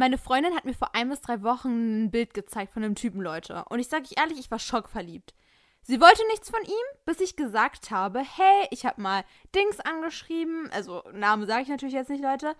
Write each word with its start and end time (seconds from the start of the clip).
Meine 0.00 0.16
Freundin 0.16 0.54
hat 0.54 0.64
mir 0.64 0.72
vor 0.72 0.94
ein 0.94 1.10
bis 1.10 1.20
drei 1.20 1.42
Wochen 1.42 2.04
ein 2.04 2.10
Bild 2.10 2.32
gezeigt 2.32 2.72
von 2.72 2.82
einem 2.82 2.94
Typen, 2.94 3.20
Leute. 3.20 3.66
Und 3.68 3.80
ich 3.80 3.88
sage 3.88 4.04
euch 4.04 4.14
ehrlich, 4.16 4.38
ich 4.38 4.50
war 4.50 4.58
schockverliebt. 4.58 5.34
Sie 5.82 6.00
wollte 6.00 6.26
nichts 6.28 6.48
von 6.48 6.62
ihm, 6.62 6.98
bis 7.04 7.20
ich 7.20 7.36
gesagt 7.36 7.90
habe, 7.90 8.20
hey, 8.20 8.66
ich 8.70 8.86
habe 8.86 8.98
mal 8.98 9.26
Dings 9.54 9.78
angeschrieben. 9.78 10.70
Also 10.72 11.04
Namen 11.12 11.46
sage 11.46 11.64
ich 11.64 11.68
natürlich 11.68 11.92
jetzt 11.92 12.08
nicht, 12.08 12.24
Leute. 12.24 12.56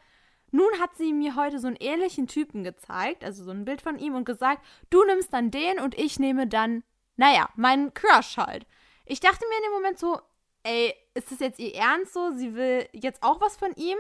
Nun 0.51 0.69
hat 0.81 0.95
sie 0.99 1.15
mir 1.15 1.35
heute 1.35 1.61
so 1.61 1.69
einen 1.69 1.79
ähnlichen 1.81 2.27
Typen 2.27 2.63
gezeigt, 2.63 3.25
also 3.25 3.43
so 3.43 3.53
ein 3.53 3.65
Bild 3.65 3.81
von 3.81 3.99
ihm 3.99 4.17
und 4.17 4.27
gesagt, 4.27 4.63
du 4.91 5.03
nimmst 5.05 5.33
dann 5.33 5.51
den 5.51 5.81
und 5.81 5.99
ich 5.99 6.19
nehme 6.19 6.47
dann, 6.47 6.85
naja, 7.17 7.49
meinen 7.57 7.95
Crush 7.95 8.37
halt. 8.37 8.67
Ich 9.07 9.21
dachte 9.21 9.47
mir 9.49 9.57
in 9.57 9.63
dem 9.63 9.73
Moment 9.73 9.99
so, 9.99 10.21
ey, 10.63 10.95
ist 11.15 11.33
das 11.33 11.41
jetzt 11.41 11.59
ihr 11.59 11.75
Ernst 11.75 12.13
so? 12.13 12.33
Sie 12.33 12.55
will 12.55 12.87
jetzt 12.93 13.23
auch 13.23 13.41
was 13.41 13.57
von 13.57 13.73
ihm? 13.77 13.97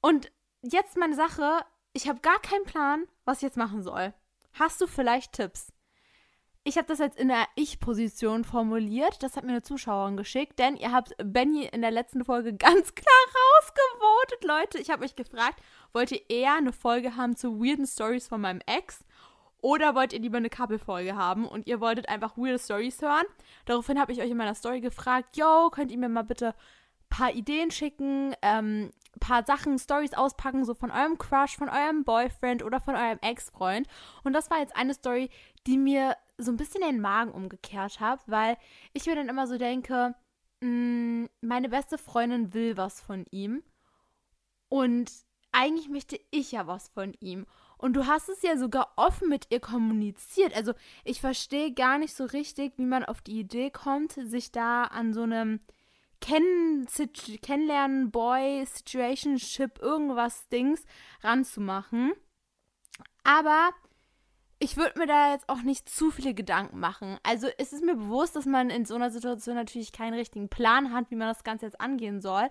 Und 0.00 0.32
jetzt 0.62 0.96
meine 0.96 1.14
Sache, 1.14 1.64
ich 1.96 2.08
habe 2.08 2.20
gar 2.20 2.38
keinen 2.40 2.66
Plan, 2.66 3.06
was 3.24 3.38
ich 3.38 3.42
jetzt 3.42 3.56
machen 3.56 3.82
soll. 3.82 4.12
Hast 4.52 4.80
du 4.82 4.86
vielleicht 4.86 5.32
Tipps? 5.32 5.72
Ich 6.62 6.76
habe 6.76 6.86
das 6.88 6.98
jetzt 6.98 7.18
in 7.18 7.28
der 7.28 7.46
Ich-Position 7.54 8.44
formuliert. 8.44 9.22
Das 9.22 9.36
hat 9.36 9.44
mir 9.44 9.52
eine 9.52 9.62
Zuschauerin 9.62 10.16
geschickt, 10.16 10.58
denn 10.58 10.76
ihr 10.76 10.92
habt 10.92 11.14
Benny 11.24 11.64
in 11.64 11.80
der 11.80 11.90
letzten 11.90 12.24
Folge 12.24 12.52
ganz 12.56 12.94
klar 12.94 13.24
rausgevotet, 13.62 14.44
Leute. 14.44 14.78
Ich 14.78 14.90
habe 14.90 15.04
euch 15.06 15.16
gefragt, 15.16 15.62
wollt 15.94 16.12
ihr 16.12 16.28
eher 16.28 16.56
eine 16.56 16.74
Folge 16.74 17.16
haben 17.16 17.34
zu 17.34 17.60
weirden 17.60 17.86
Stories 17.86 18.28
von 18.28 18.42
meinem 18.42 18.60
Ex 18.66 19.02
oder 19.62 19.94
wollt 19.94 20.12
ihr 20.12 20.20
lieber 20.20 20.36
eine 20.36 20.50
Couple-Folge 20.50 21.16
haben 21.16 21.48
und 21.48 21.66
ihr 21.66 21.80
wolltet 21.80 22.10
einfach 22.10 22.36
weirde 22.36 22.58
Stories 22.58 23.00
hören? 23.00 23.24
Daraufhin 23.64 23.98
habe 23.98 24.12
ich 24.12 24.20
euch 24.20 24.30
in 24.30 24.36
meiner 24.36 24.54
Story 24.54 24.82
gefragt, 24.82 25.36
yo, 25.36 25.70
könnt 25.70 25.90
ihr 25.90 25.98
mir 25.98 26.10
mal 26.10 26.24
bitte 26.24 26.54
paar 27.08 27.32
Ideen 27.32 27.70
schicken, 27.70 28.34
ähm, 28.42 28.90
paar 29.20 29.44
Sachen, 29.44 29.78
Stories 29.78 30.14
auspacken, 30.14 30.64
so 30.64 30.74
von 30.74 30.90
eurem 30.90 31.18
Crush, 31.18 31.56
von 31.56 31.68
eurem 31.68 32.04
Boyfriend 32.04 32.62
oder 32.62 32.80
von 32.80 32.96
eurem 32.96 33.18
Ex-Freund. 33.22 33.86
Und 34.24 34.32
das 34.32 34.50
war 34.50 34.58
jetzt 34.58 34.76
eine 34.76 34.94
Story, 34.94 35.30
die 35.66 35.78
mir 35.78 36.16
so 36.38 36.52
ein 36.52 36.56
bisschen 36.56 36.82
den 36.82 37.00
Magen 37.00 37.32
umgekehrt 37.32 38.00
hat, 38.00 38.20
weil 38.26 38.56
ich 38.92 39.06
mir 39.06 39.14
dann 39.14 39.28
immer 39.28 39.46
so 39.46 39.56
denke, 39.56 40.14
mh, 40.60 40.68
mm, 40.68 41.28
meine 41.40 41.68
beste 41.68 41.98
Freundin 41.98 42.52
will 42.52 42.76
was 42.76 43.00
von 43.00 43.24
ihm 43.30 43.62
und 44.68 45.10
eigentlich 45.52 45.88
möchte 45.88 46.20
ich 46.30 46.52
ja 46.52 46.66
was 46.66 46.88
von 46.88 47.14
ihm. 47.20 47.46
Und 47.78 47.94
du 47.94 48.06
hast 48.06 48.28
es 48.28 48.42
ja 48.42 48.56
sogar 48.56 48.92
offen 48.96 49.28
mit 49.28 49.46
ihr 49.50 49.60
kommuniziert. 49.60 50.54
Also 50.54 50.72
ich 51.04 51.20
verstehe 51.20 51.72
gar 51.72 51.98
nicht 51.98 52.14
so 52.14 52.24
richtig, 52.24 52.74
wie 52.76 52.86
man 52.86 53.04
auf 53.04 53.20
die 53.20 53.38
Idee 53.40 53.70
kommt, 53.70 54.12
sich 54.12 54.50
da 54.50 54.84
an 54.84 55.12
so 55.12 55.22
einem 55.22 55.60
Kenn 56.26 56.88
Kennenlernen, 57.40 58.10
Boy, 58.10 58.66
Situationship, 58.66 59.78
irgendwas 59.80 60.48
Dings 60.48 60.84
ranzumachen. 61.22 62.14
Aber 63.22 63.70
ich 64.58 64.76
würde 64.76 64.98
mir 64.98 65.06
da 65.06 65.32
jetzt 65.32 65.48
auch 65.48 65.62
nicht 65.62 65.88
zu 65.88 66.10
viele 66.10 66.34
Gedanken 66.34 66.80
machen. 66.80 67.18
Also 67.22 67.46
es 67.58 67.72
ist 67.72 67.84
mir 67.84 67.94
bewusst, 67.94 68.34
dass 68.34 68.44
man 68.44 68.70
in 68.70 68.84
so 68.84 68.96
einer 68.96 69.10
Situation 69.10 69.54
natürlich 69.54 69.92
keinen 69.92 70.14
richtigen 70.14 70.48
Plan 70.48 70.92
hat, 70.92 71.10
wie 71.10 71.16
man 71.16 71.28
das 71.28 71.44
Ganze 71.44 71.66
jetzt 71.66 71.80
angehen 71.80 72.20
soll. 72.20 72.48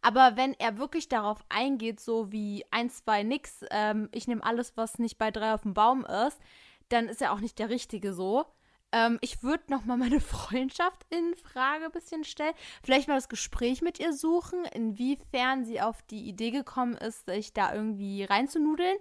Aber 0.00 0.36
wenn 0.36 0.54
er 0.54 0.78
wirklich 0.78 1.08
darauf 1.08 1.44
eingeht, 1.48 2.00
so 2.00 2.32
wie 2.32 2.64
1, 2.72 3.04
2, 3.04 3.22
nix, 3.22 3.64
ähm, 3.70 4.08
ich 4.10 4.26
nehme 4.26 4.42
alles, 4.42 4.76
was 4.76 4.98
nicht 4.98 5.16
bei 5.18 5.30
3 5.30 5.54
auf 5.54 5.62
dem 5.62 5.74
Baum 5.74 6.04
ist, 6.04 6.40
dann 6.88 7.08
ist 7.08 7.22
er 7.22 7.32
auch 7.32 7.40
nicht 7.40 7.60
der 7.60 7.70
Richtige 7.70 8.12
so. 8.14 8.46
Ähm, 8.92 9.18
ich 9.22 9.42
würde 9.42 9.64
nochmal 9.68 9.96
meine 9.96 10.20
Freundschaft 10.20 11.04
in 11.10 11.34
Frage 11.36 11.86
ein 11.86 11.92
bisschen 11.92 12.24
stellen. 12.24 12.54
Vielleicht 12.82 13.08
mal 13.08 13.14
das 13.14 13.28
Gespräch 13.28 13.82
mit 13.82 13.98
ihr 13.98 14.12
suchen, 14.12 14.64
inwiefern 14.66 15.64
sie 15.64 15.80
auf 15.80 16.02
die 16.02 16.28
Idee 16.28 16.50
gekommen 16.50 16.94
ist, 16.94 17.26
sich 17.26 17.52
da 17.52 17.74
irgendwie 17.74 18.24
reinzunudeln. 18.24 18.98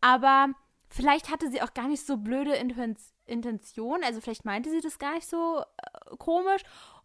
Aber 0.00 0.48
vielleicht 0.88 1.30
hatte 1.30 1.50
sie 1.50 1.62
auch 1.62 1.74
gar 1.74 1.88
nicht 1.88 2.06
so 2.06 2.18
blöde 2.18 2.54
Intention. 2.54 4.04
Also 4.04 4.20
vielleicht 4.20 4.44
meinte 4.44 4.70
sie 4.70 4.80
das 4.80 4.98
gar 4.98 5.14
nicht 5.14 5.28
so 5.28 5.60
äh, 5.60 6.16
komisch. 6.18 6.62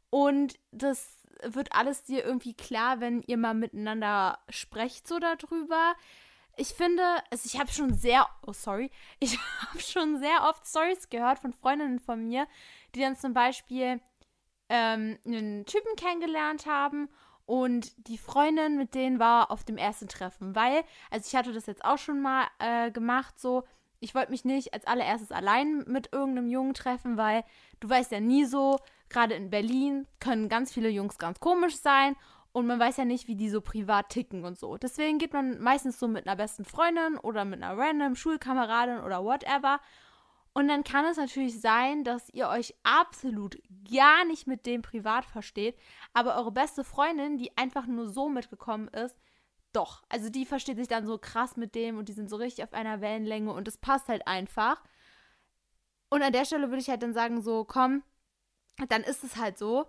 Und 0.10 0.60
das 0.72 1.18
wird 1.44 1.72
alles 1.72 2.04
dir 2.04 2.26
irgendwie 2.26 2.54
klar, 2.54 3.00
wenn 3.00 3.22
ihr 3.22 3.38
mal 3.38 3.54
miteinander 3.54 4.40
sprecht 4.50 5.08
so 5.08 5.20
darüber 5.20 5.94
ich 6.58 6.70
finde, 6.70 7.04
also 7.32 7.44
ich 7.46 7.60
habe 7.60 7.72
schon 7.72 7.94
sehr, 7.94 8.28
oh 8.46 8.54
sorry, 8.54 8.92
ich 9.20 9.38
habe 9.38 9.80
schon 9.80 10.20
sehr 10.20 10.44
oft 10.50 10.68
Stories 10.68 11.10
gehört 11.10 11.40
von 11.40 11.54
Freundinnen 11.54 12.00
von 12.00 12.24
mir, 12.24 12.48
die 12.96 13.00
dann 13.00 13.16
zum 13.16 13.34
Beispiel 13.34 14.02
ähm, 14.70 15.18
einen 15.26 15.66
Typen 15.66 15.96
kennengelernt 15.96 16.66
haben 16.66 17.10
und 17.46 17.94
die 18.08 18.18
Freundin 18.18 18.78
mit 18.78 18.94
denen 18.94 19.20
war 19.20 19.52
auf 19.52 19.64
dem 19.64 19.78
ersten 19.78 20.10
Treffen, 20.10 20.56
weil, 20.56 20.84
also 21.10 21.28
ich 21.28 21.36
hatte 21.36 21.54
das 21.54 21.66
jetzt 21.66 21.86
auch 21.86 21.98
schon 21.98 22.22
mal 22.22 22.46
äh, 22.60 22.92
gemacht, 22.92 23.40
so, 23.40 23.64
ich 24.00 24.14
wollte 24.14 24.32
mich 24.32 24.46
nicht 24.46 24.74
als 24.74 24.86
allererstes 24.86 25.32
allein 25.32 25.84
mit 25.88 26.12
irgendeinem 26.12 26.48
Jungen 26.48 26.74
treffen, 26.74 27.18
weil 27.18 27.44
du 27.80 27.90
weißt 27.90 28.12
ja 28.12 28.20
nie 28.20 28.46
so, 28.46 28.78
gerade 29.10 29.34
in 29.34 29.50
Berlin 29.50 30.08
können 30.20 30.50
ganz 30.50 30.74
viele 30.74 30.90
Jungs 30.90 31.18
ganz 31.18 31.40
komisch 31.40 31.78
sein 31.78 32.16
und 32.58 32.66
man 32.66 32.80
weiß 32.80 32.98
ja 32.98 33.06
nicht, 33.06 33.28
wie 33.28 33.36
die 33.36 33.52
so 33.52 33.62
privat 33.62 34.10
ticken 34.10 34.44
und 34.44 34.58
so. 34.58 34.78
Deswegen 34.78 35.20
geht 35.20 35.32
man 35.32 35.62
meistens 35.62 36.00
so 36.00 36.08
mit 36.08 36.26
einer 36.26 36.36
besten 36.36 36.66
Freundin 36.66 37.16
oder 37.20 37.46
mit 37.46 37.62
einer 37.62 37.78
random 37.78 38.16
Schulkameradin 38.16 38.98
oder 38.98 39.24
whatever. 39.24 39.80
Und 40.54 40.68
dann 40.68 40.84
kann 40.84 41.06
es 41.06 41.18
natürlich 41.18 41.62
sein, 41.62 42.04
dass 42.04 42.32
ihr 42.32 42.50
euch 42.50 42.74
absolut 42.82 43.60
gar 43.92 44.26
nicht 44.26 44.48
mit 44.48 44.66
dem 44.66 44.82
privat 44.82 45.24
versteht, 45.24 45.78
aber 46.14 46.36
eure 46.36 46.52
beste 46.52 46.84
Freundin, 46.84 47.38
die 47.38 47.56
einfach 47.56 47.86
nur 47.86 48.10
so 48.10 48.28
mitgekommen 48.28 48.88
ist, 48.88 49.20
doch. 49.72 50.02
Also 50.10 50.32
die 50.32 50.48
versteht 50.48 50.78
sich 50.78 50.88
dann 50.88 51.06
so 51.06 51.20
krass 51.20 51.58
mit 51.58 51.76
dem 51.76 52.00
und 52.00 52.10
die 52.10 52.14
sind 52.14 52.28
so 52.28 52.38
richtig 52.38 52.64
auf 52.64 52.74
einer 52.74 53.02
Wellenlänge 53.02 53.54
und 53.54 53.68
es 53.68 53.78
passt 53.78 54.08
halt 54.08 54.26
einfach. 54.26 54.82
Und 56.10 56.24
an 56.24 56.34
der 56.34 56.46
Stelle 56.46 56.70
würde 56.70 56.82
ich 56.82 56.90
halt 56.90 57.04
dann 57.04 57.14
sagen, 57.14 57.40
so, 57.40 57.66
komm, 57.66 58.02
dann 58.90 59.04
ist 59.04 59.24
es 59.24 59.36
halt 59.36 59.60
so. 59.60 59.86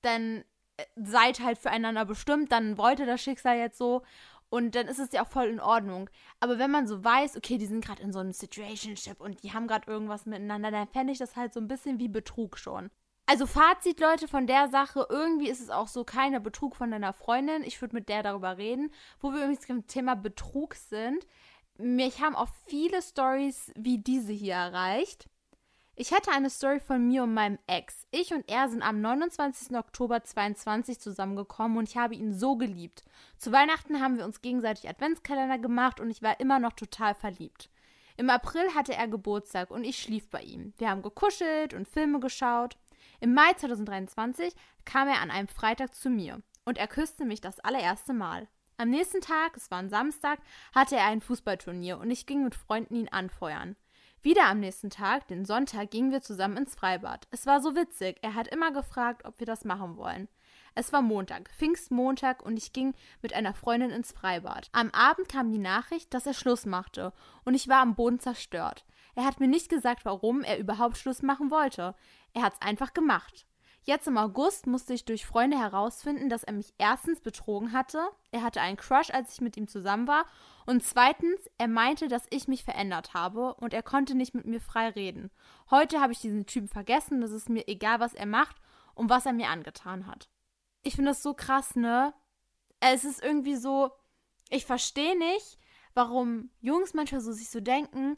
Dann 0.00 0.46
seid 0.96 1.40
halt 1.40 1.58
füreinander 1.58 2.04
bestimmt, 2.04 2.52
dann 2.52 2.78
wollte 2.78 3.06
das 3.06 3.22
Schicksal 3.22 3.58
jetzt 3.58 3.78
so 3.78 4.02
und 4.48 4.74
dann 4.74 4.86
ist 4.86 4.98
es 4.98 5.12
ja 5.12 5.24
auch 5.24 5.28
voll 5.28 5.46
in 5.46 5.60
Ordnung. 5.60 6.08
Aber 6.40 6.58
wenn 6.58 6.70
man 6.70 6.86
so 6.86 7.02
weiß, 7.02 7.36
okay, 7.36 7.58
die 7.58 7.66
sind 7.66 7.84
gerade 7.84 8.02
in 8.02 8.12
so 8.12 8.20
einem 8.20 8.32
Situationship 8.32 9.20
und 9.20 9.42
die 9.42 9.52
haben 9.52 9.66
gerade 9.66 9.90
irgendwas 9.90 10.26
miteinander, 10.26 10.70
dann 10.70 10.88
fände 10.88 11.12
ich 11.12 11.18
das 11.18 11.36
halt 11.36 11.52
so 11.52 11.60
ein 11.60 11.68
bisschen 11.68 11.98
wie 11.98 12.08
Betrug 12.08 12.58
schon. 12.58 12.90
Also 13.28 13.46
Fazit, 13.46 13.98
Leute, 13.98 14.28
von 14.28 14.46
der 14.46 14.68
Sache, 14.68 15.04
irgendwie 15.10 15.48
ist 15.48 15.60
es 15.60 15.70
auch 15.70 15.88
so 15.88 16.04
keiner 16.04 16.38
Betrug 16.38 16.76
von 16.76 16.92
deiner 16.92 17.12
Freundin. 17.12 17.64
Ich 17.64 17.80
würde 17.80 17.96
mit 17.96 18.08
der 18.08 18.22
darüber 18.22 18.56
reden, 18.56 18.92
wo 19.18 19.32
wir 19.32 19.38
übrigens 19.38 19.66
zum 19.66 19.86
Thema 19.88 20.14
Betrug 20.14 20.76
sind. 20.76 21.26
Mich 21.76 22.22
haben 22.22 22.36
auch 22.36 22.48
viele 22.66 23.02
Stories 23.02 23.72
wie 23.76 23.98
diese 23.98 24.32
hier 24.32 24.54
erreicht. 24.54 25.28
Ich 25.98 26.10
hätte 26.10 26.30
eine 26.30 26.50
Story 26.50 26.78
von 26.78 27.06
mir 27.06 27.22
und 27.22 27.32
meinem 27.32 27.58
Ex. 27.66 28.06
Ich 28.10 28.34
und 28.34 28.46
er 28.50 28.68
sind 28.68 28.82
am 28.82 29.00
29. 29.00 29.74
Oktober 29.78 30.22
22 30.22 31.00
zusammengekommen 31.00 31.78
und 31.78 31.88
ich 31.88 31.96
habe 31.96 32.14
ihn 32.14 32.34
so 32.34 32.56
geliebt. 32.56 33.02
Zu 33.38 33.50
Weihnachten 33.50 33.98
haben 33.98 34.18
wir 34.18 34.26
uns 34.26 34.42
gegenseitig 34.42 34.90
Adventskalender 34.90 35.56
gemacht 35.56 35.98
und 35.98 36.10
ich 36.10 36.20
war 36.20 36.38
immer 36.38 36.58
noch 36.58 36.74
total 36.74 37.14
verliebt. 37.14 37.70
Im 38.18 38.28
April 38.28 38.74
hatte 38.74 38.92
er 38.92 39.08
Geburtstag 39.08 39.70
und 39.70 39.84
ich 39.84 39.96
schlief 39.98 40.28
bei 40.28 40.42
ihm. 40.42 40.74
Wir 40.76 40.90
haben 40.90 41.00
gekuschelt 41.00 41.72
und 41.72 41.88
Filme 41.88 42.20
geschaut. 42.20 42.76
Im 43.20 43.32
Mai 43.32 43.54
2023 43.54 44.54
kam 44.84 45.08
er 45.08 45.22
an 45.22 45.30
einem 45.30 45.48
Freitag 45.48 45.94
zu 45.94 46.10
mir 46.10 46.42
und 46.66 46.76
er 46.76 46.88
küsste 46.88 47.24
mich 47.24 47.40
das 47.40 47.58
allererste 47.60 48.12
Mal. 48.12 48.48
Am 48.76 48.90
nächsten 48.90 49.22
Tag, 49.22 49.56
es 49.56 49.70
war 49.70 49.78
ein 49.78 49.88
Samstag, 49.88 50.40
hatte 50.74 50.96
er 50.96 51.06
ein 51.06 51.22
Fußballturnier 51.22 51.96
und 51.96 52.10
ich 52.10 52.26
ging 52.26 52.44
mit 52.44 52.54
Freunden 52.54 52.96
ihn 52.96 53.08
anfeuern. 53.08 53.76
Wieder 54.26 54.48
am 54.48 54.58
nächsten 54.58 54.90
Tag, 54.90 55.28
den 55.28 55.44
Sonntag, 55.44 55.92
gingen 55.92 56.10
wir 56.10 56.20
zusammen 56.20 56.56
ins 56.56 56.74
Freibad. 56.74 57.28
Es 57.30 57.46
war 57.46 57.60
so 57.60 57.76
witzig. 57.76 58.18
Er 58.22 58.34
hat 58.34 58.48
immer 58.48 58.72
gefragt, 58.72 59.24
ob 59.24 59.38
wir 59.38 59.46
das 59.46 59.64
machen 59.64 59.96
wollen. 59.96 60.26
Es 60.74 60.92
war 60.92 61.00
Montag, 61.00 61.48
Pfingstmontag, 61.56 62.44
und 62.44 62.56
ich 62.56 62.72
ging 62.72 62.94
mit 63.22 63.34
einer 63.34 63.54
Freundin 63.54 63.90
ins 63.90 64.10
Freibad. 64.10 64.68
Am 64.72 64.90
Abend 64.90 65.28
kam 65.28 65.52
die 65.52 65.60
Nachricht, 65.60 66.12
dass 66.12 66.26
er 66.26 66.34
Schluss 66.34 66.66
machte, 66.66 67.12
und 67.44 67.54
ich 67.54 67.68
war 67.68 67.80
am 67.80 67.94
Boden 67.94 68.18
zerstört. 68.18 68.84
Er 69.14 69.24
hat 69.24 69.38
mir 69.38 69.46
nicht 69.46 69.68
gesagt, 69.68 70.04
warum 70.04 70.42
er 70.42 70.58
überhaupt 70.58 70.96
Schluss 70.96 71.22
machen 71.22 71.52
wollte. 71.52 71.94
Er 72.34 72.42
hat's 72.42 72.60
einfach 72.60 72.94
gemacht. 72.94 73.46
Jetzt 73.88 74.08
im 74.08 74.18
August 74.18 74.66
musste 74.66 74.94
ich 74.94 75.04
durch 75.04 75.26
Freunde 75.26 75.60
herausfinden, 75.60 76.28
dass 76.28 76.42
er 76.42 76.54
mich 76.54 76.74
erstens 76.76 77.20
betrogen 77.20 77.72
hatte, 77.72 78.04
er 78.32 78.42
hatte 78.42 78.60
einen 78.60 78.76
Crush, 78.76 79.10
als 79.10 79.32
ich 79.32 79.40
mit 79.40 79.56
ihm 79.56 79.68
zusammen 79.68 80.08
war, 80.08 80.26
und 80.66 80.82
zweitens, 80.82 81.48
er 81.56 81.68
meinte, 81.68 82.08
dass 82.08 82.26
ich 82.30 82.48
mich 82.48 82.64
verändert 82.64 83.14
habe 83.14 83.54
und 83.54 83.72
er 83.72 83.84
konnte 83.84 84.16
nicht 84.16 84.34
mit 84.34 84.44
mir 84.44 84.60
frei 84.60 84.88
reden. 84.88 85.30
Heute 85.70 86.00
habe 86.00 86.12
ich 86.12 86.18
diesen 86.18 86.46
Typen 86.46 86.66
vergessen, 86.66 87.22
es 87.22 87.30
ist 87.30 87.48
mir 87.48 87.68
egal, 87.68 88.00
was 88.00 88.12
er 88.12 88.26
macht 88.26 88.56
und 88.96 89.08
was 89.08 89.24
er 89.24 89.32
mir 89.32 89.50
angetan 89.50 90.08
hat. 90.08 90.28
Ich 90.82 90.96
finde 90.96 91.12
das 91.12 91.22
so 91.22 91.34
krass, 91.34 91.76
ne? 91.76 92.12
Es 92.80 93.04
ist 93.04 93.22
irgendwie 93.22 93.54
so, 93.54 93.92
ich 94.50 94.66
verstehe 94.66 95.16
nicht, 95.16 95.60
warum 95.94 96.50
Jungs 96.60 96.92
manchmal 96.92 97.20
so 97.20 97.30
sich 97.30 97.50
so 97.50 97.60
denken, 97.60 98.16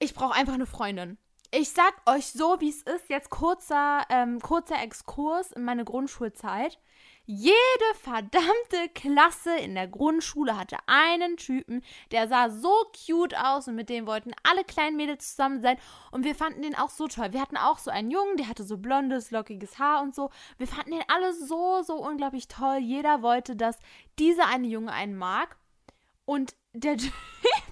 ich 0.00 0.12
brauche 0.12 0.34
einfach 0.34 0.54
eine 0.54 0.66
Freundin 0.66 1.18
ich 1.56 1.70
sag 1.70 1.94
euch 2.06 2.26
so, 2.26 2.60
wie 2.60 2.68
es 2.68 2.82
ist. 2.82 3.08
Jetzt 3.08 3.30
kurzer, 3.30 4.02
ähm, 4.10 4.40
kurzer 4.40 4.82
Exkurs 4.82 5.52
in 5.52 5.64
meine 5.64 5.84
Grundschulzeit. 5.84 6.78
Jede 7.26 7.54
verdammte 8.02 8.90
Klasse 8.92 9.56
in 9.56 9.74
der 9.74 9.88
Grundschule 9.88 10.58
hatte 10.58 10.76
einen 10.86 11.38
Typen, 11.38 11.82
der 12.10 12.28
sah 12.28 12.50
so 12.50 12.70
cute 13.06 13.34
aus 13.38 13.66
und 13.66 13.76
mit 13.76 13.88
dem 13.88 14.06
wollten 14.06 14.32
alle 14.42 14.62
kleinen 14.62 14.96
Mädels 14.98 15.30
zusammen 15.30 15.62
sein 15.62 15.78
und 16.10 16.24
wir 16.24 16.34
fanden 16.34 16.60
den 16.60 16.74
auch 16.74 16.90
so 16.90 17.08
toll. 17.08 17.32
Wir 17.32 17.40
hatten 17.40 17.56
auch 17.56 17.78
so 17.78 17.90
einen 17.90 18.10
Jungen, 18.10 18.36
der 18.36 18.48
hatte 18.48 18.62
so 18.62 18.76
blondes, 18.76 19.30
lockiges 19.30 19.78
Haar 19.78 20.02
und 20.02 20.14
so. 20.14 20.28
Wir 20.58 20.66
fanden 20.66 20.90
den 20.90 21.04
alle 21.08 21.32
so, 21.32 21.82
so 21.82 21.94
unglaublich 21.94 22.46
toll. 22.48 22.76
Jeder 22.76 23.22
wollte, 23.22 23.56
dass 23.56 23.78
dieser 24.18 24.46
eine 24.48 24.66
Junge 24.66 24.92
einen 24.92 25.16
mag. 25.16 25.56
Und 26.26 26.54
der 26.74 26.96
Typ, 26.98 27.12
der 27.42 27.63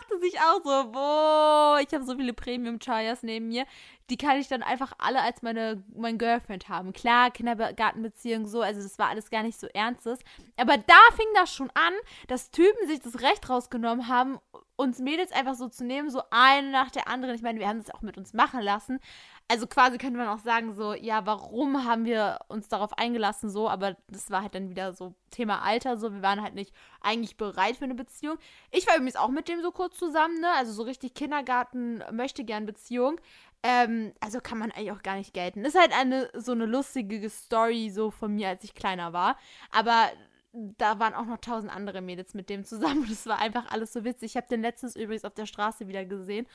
dachte 0.00 0.20
sich 0.20 0.38
auch 0.40 0.62
so, 0.62 0.92
boah, 0.92 1.78
ich 1.80 1.92
habe 1.94 2.04
so 2.04 2.16
viele 2.16 2.32
Premium-Chayas 2.32 3.22
neben 3.22 3.48
mir 3.48 3.66
die 4.12 4.18
kann 4.18 4.38
ich 4.38 4.46
dann 4.46 4.62
einfach 4.62 4.92
alle 4.98 5.22
als 5.22 5.40
meine, 5.40 5.82
mein 5.94 6.18
Girlfriend 6.18 6.68
haben. 6.68 6.92
Klar, 6.92 7.30
Kindergartenbeziehung 7.30 8.46
so, 8.46 8.60
also 8.60 8.82
das 8.82 8.98
war 8.98 9.08
alles 9.08 9.30
gar 9.30 9.42
nicht 9.42 9.58
so 9.58 9.66
ernstes. 9.68 10.18
Aber 10.58 10.76
da 10.76 10.98
fing 11.16 11.26
das 11.34 11.54
schon 11.54 11.70
an, 11.70 11.94
dass 12.28 12.50
Typen 12.50 12.86
sich 12.88 13.00
das 13.00 13.22
Recht 13.22 13.48
rausgenommen 13.48 14.08
haben, 14.08 14.38
uns 14.76 14.98
Mädels 14.98 15.32
einfach 15.32 15.54
so 15.54 15.68
zu 15.68 15.84
nehmen, 15.84 16.10
so 16.10 16.20
eine 16.30 16.70
nach 16.70 16.90
der 16.90 17.08
anderen. 17.08 17.34
Ich 17.34 17.42
meine, 17.42 17.58
wir 17.58 17.68
haben 17.68 17.78
das 17.78 17.94
auch 17.94 18.02
mit 18.02 18.18
uns 18.18 18.34
machen 18.34 18.60
lassen. 18.60 19.00
Also 19.48 19.66
quasi 19.66 19.98
könnte 19.98 20.18
man 20.18 20.28
auch 20.28 20.38
sagen, 20.38 20.72
so, 20.72 20.94
ja, 20.94 21.26
warum 21.26 21.84
haben 21.84 22.04
wir 22.04 22.40
uns 22.48 22.68
darauf 22.68 22.96
eingelassen, 22.96 23.50
so, 23.50 23.68
aber 23.68 23.96
das 24.08 24.30
war 24.30 24.42
halt 24.42 24.54
dann 24.54 24.70
wieder 24.70 24.92
so 24.94 25.14
Thema 25.30 25.62
Alter, 25.62 25.96
so, 25.96 26.12
wir 26.12 26.22
waren 26.22 26.42
halt 26.42 26.54
nicht 26.54 26.72
eigentlich 27.02 27.36
bereit 27.36 27.76
für 27.76 27.84
eine 27.84 27.94
Beziehung. 27.94 28.38
Ich 28.70 28.86
war 28.86 28.94
übrigens 28.94 29.16
auch 29.16 29.28
mit 29.28 29.48
dem 29.48 29.60
so 29.60 29.70
kurz 29.70 29.98
zusammen, 29.98 30.40
ne, 30.40 30.48
also 30.56 30.72
so 30.72 30.82
richtig 30.84 31.14
Kindergarten 31.14 32.02
möchte 32.12 32.44
gern 32.44 32.64
Beziehung. 32.64 33.20
Ähm, 33.62 34.12
also 34.20 34.40
kann 34.40 34.58
man 34.58 34.72
eigentlich 34.72 34.92
auch 34.92 35.02
gar 35.02 35.16
nicht 35.16 35.34
gelten. 35.34 35.64
Ist 35.64 35.78
halt 35.78 35.92
eine 35.92 36.30
so 36.34 36.52
eine 36.52 36.66
lustige 36.66 37.28
Story 37.30 37.90
so 37.90 38.10
von 38.10 38.34
mir, 38.34 38.48
als 38.48 38.64
ich 38.64 38.74
kleiner 38.74 39.12
war. 39.12 39.36
Aber 39.70 40.10
da 40.52 40.98
waren 40.98 41.14
auch 41.14 41.24
noch 41.24 41.38
tausend 41.38 41.74
andere 41.74 42.02
Mädels 42.02 42.34
mit 42.34 42.50
dem 42.50 42.64
zusammen 42.64 43.02
und 43.02 43.10
es 43.10 43.26
war 43.26 43.38
einfach 43.38 43.70
alles 43.70 43.92
so 43.92 44.04
witzig. 44.04 44.32
Ich 44.32 44.36
habe 44.36 44.48
den 44.48 44.60
letztens 44.60 44.96
übrigens 44.96 45.24
auf 45.24 45.34
der 45.34 45.46
Straße 45.46 45.88
wieder 45.88 46.04
gesehen 46.04 46.46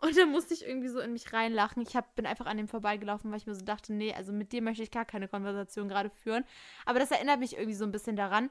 und 0.00 0.16
da 0.16 0.26
musste 0.26 0.54
ich 0.54 0.66
irgendwie 0.66 0.88
so 0.88 1.00
in 1.00 1.12
mich 1.12 1.32
reinlachen. 1.32 1.82
Ich 1.82 1.96
hab, 1.96 2.14
bin 2.14 2.26
einfach 2.26 2.46
an 2.46 2.58
dem 2.58 2.68
vorbeigelaufen, 2.68 3.30
weil 3.30 3.38
ich 3.38 3.46
mir 3.46 3.54
so 3.54 3.64
dachte, 3.64 3.94
nee, 3.94 4.12
also 4.12 4.32
mit 4.32 4.52
dem 4.52 4.64
möchte 4.64 4.82
ich 4.82 4.90
gar 4.90 5.06
keine 5.06 5.28
Konversation 5.28 5.88
gerade 5.88 6.10
führen. 6.10 6.44
Aber 6.84 6.98
das 6.98 7.10
erinnert 7.10 7.40
mich 7.40 7.54
irgendwie 7.54 7.74
so 7.74 7.84
ein 7.84 7.92
bisschen 7.92 8.16
daran, 8.16 8.50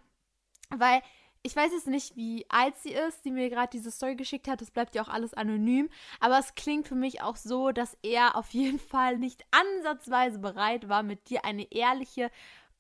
weil 0.70 1.02
ich 1.44 1.56
weiß 1.56 1.72
jetzt 1.74 1.86
nicht, 1.86 2.16
wie 2.16 2.44
alt 2.50 2.76
sie 2.78 2.94
ist, 2.94 3.24
die 3.24 3.30
mir 3.30 3.52
gerade 3.52 3.70
diese 3.72 3.92
Story 3.92 4.16
geschickt 4.16 4.48
hat. 4.48 4.62
Das 4.62 4.72
bleibt 4.72 4.96
ja 4.96 5.04
auch 5.04 5.10
alles 5.10 5.36
anonym. 5.36 5.92
Aber 6.20 6.40
es 6.40 6.56
klingt 6.56 6.88
für 6.88 6.96
mich 6.96 7.22
auch 7.22 7.36
so, 7.36 7.72
dass 7.72 7.96
er 8.02 8.36
auf 8.36 8.50
jeden 8.50 8.80
Fall 8.80 9.20
nicht 9.20 9.46
ansatzweise 9.52 10.40
bereit 10.40 10.90
war, 10.90 11.04
mit 11.04 11.30
dir 11.30 11.46
eine 11.46 11.72
ehrliche, 11.72 12.32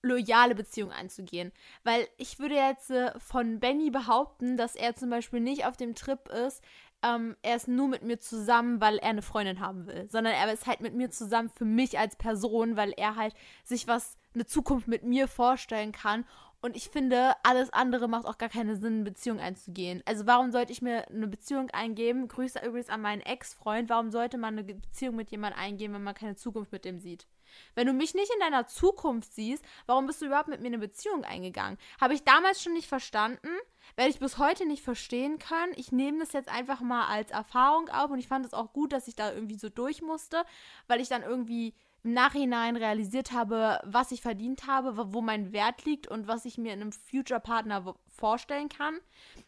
loyale 0.05 0.55
Beziehung 0.55 0.91
einzugehen. 0.91 1.51
Weil 1.83 2.07
ich 2.17 2.39
würde 2.39 2.55
jetzt 2.55 2.91
äh, 2.91 3.17
von 3.19 3.59
Benny 3.59 3.89
behaupten, 3.89 4.57
dass 4.57 4.75
er 4.75 4.95
zum 4.95 5.09
Beispiel 5.09 5.39
nicht 5.39 5.65
auf 5.65 5.77
dem 5.77 5.95
Trip 5.95 6.27
ist, 6.29 6.63
ähm, 7.03 7.35
er 7.41 7.55
ist 7.55 7.67
nur 7.67 7.87
mit 7.87 8.03
mir 8.03 8.19
zusammen, 8.19 8.81
weil 8.81 8.97
er 8.97 9.09
eine 9.09 9.21
Freundin 9.21 9.59
haben 9.59 9.85
will, 9.85 10.07
sondern 10.09 10.33
er 10.33 10.51
ist 10.51 10.65
halt 10.65 10.81
mit 10.81 10.95
mir 10.95 11.11
zusammen 11.11 11.49
für 11.49 11.65
mich 11.65 11.99
als 11.99 12.15
Person, 12.15 12.77
weil 12.77 12.93
er 12.95 13.15
halt 13.15 13.33
sich 13.63 13.87
was, 13.87 14.17
eine 14.33 14.45
Zukunft 14.45 14.87
mit 14.87 15.03
mir 15.03 15.27
vorstellen 15.27 15.91
kann 15.91 16.25
und 16.65 16.75
ich 16.75 16.89
finde, 16.89 17.33
alles 17.43 17.71
andere 17.73 18.07
macht 18.07 18.25
auch 18.25 18.39
gar 18.39 18.49
keinen 18.49 18.75
Sinn, 18.75 18.95
eine 18.95 19.03
Beziehung 19.03 19.39
einzugehen. 19.39 20.01
Also 20.05 20.25
warum 20.25 20.51
sollte 20.51 20.71
ich 20.71 20.81
mir 20.81 21.07
eine 21.09 21.27
Beziehung 21.27 21.69
eingeben? 21.69 22.27
Grüße 22.27 22.57
übrigens 22.65 22.89
an 22.89 23.01
meinen 23.01 23.21
Ex-Freund. 23.21 23.87
Warum 23.87 24.09
sollte 24.09 24.39
man 24.39 24.55
eine 24.55 24.63
Beziehung 24.63 25.15
mit 25.15 25.29
jemandem 25.29 25.59
eingehen, 25.59 25.93
wenn 25.93 26.01
man 26.01 26.15
keine 26.15 26.35
Zukunft 26.35 26.71
mit 26.71 26.83
dem 26.83 26.97
sieht? 26.97 27.27
Wenn 27.73 27.87
du 27.87 27.93
mich 27.93 28.13
nicht 28.13 28.31
in 28.33 28.39
deiner 28.39 28.67
Zukunft 28.67 29.33
siehst, 29.33 29.63
warum 29.85 30.07
bist 30.07 30.21
du 30.21 30.25
überhaupt 30.25 30.47
mit 30.47 30.61
mir 30.61 30.67
eine 30.67 30.79
Beziehung 30.79 31.23
eingegangen? 31.23 31.77
Habe 31.99 32.13
ich 32.13 32.23
damals 32.23 32.61
schon 32.61 32.73
nicht 32.73 32.87
verstanden, 32.87 33.49
werde 33.95 34.11
ich 34.11 34.19
bis 34.19 34.37
heute 34.37 34.65
nicht 34.65 34.83
verstehen 34.83 35.39
können. 35.39 35.73
Ich 35.75 35.91
nehme 35.91 36.19
das 36.19 36.33
jetzt 36.33 36.49
einfach 36.49 36.81
mal 36.81 37.07
als 37.07 37.31
Erfahrung 37.31 37.89
auf 37.89 38.11
und 38.11 38.19
ich 38.19 38.27
fand 38.27 38.45
es 38.45 38.53
auch 38.53 38.73
gut, 38.73 38.91
dass 38.91 39.07
ich 39.07 39.15
da 39.15 39.31
irgendwie 39.31 39.57
so 39.57 39.69
durch 39.69 40.01
musste, 40.01 40.43
weil 40.87 41.01
ich 41.01 41.09
dann 41.09 41.23
irgendwie 41.23 41.73
im 42.05 42.13
Nachhinein 42.13 42.75
realisiert 42.75 43.31
habe, 43.31 43.79
was 43.83 44.11
ich 44.11 44.21
verdient 44.21 44.67
habe, 44.67 45.11
wo 45.11 45.21
mein 45.21 45.53
Wert 45.53 45.85
liegt 45.85 46.07
und 46.07 46.27
was 46.27 46.45
ich 46.45 46.59
mir 46.59 46.71
in 46.71 46.81
einem 46.81 46.91
Future-Partner 46.91 47.95
vorstellen 48.09 48.69
kann. 48.69 48.99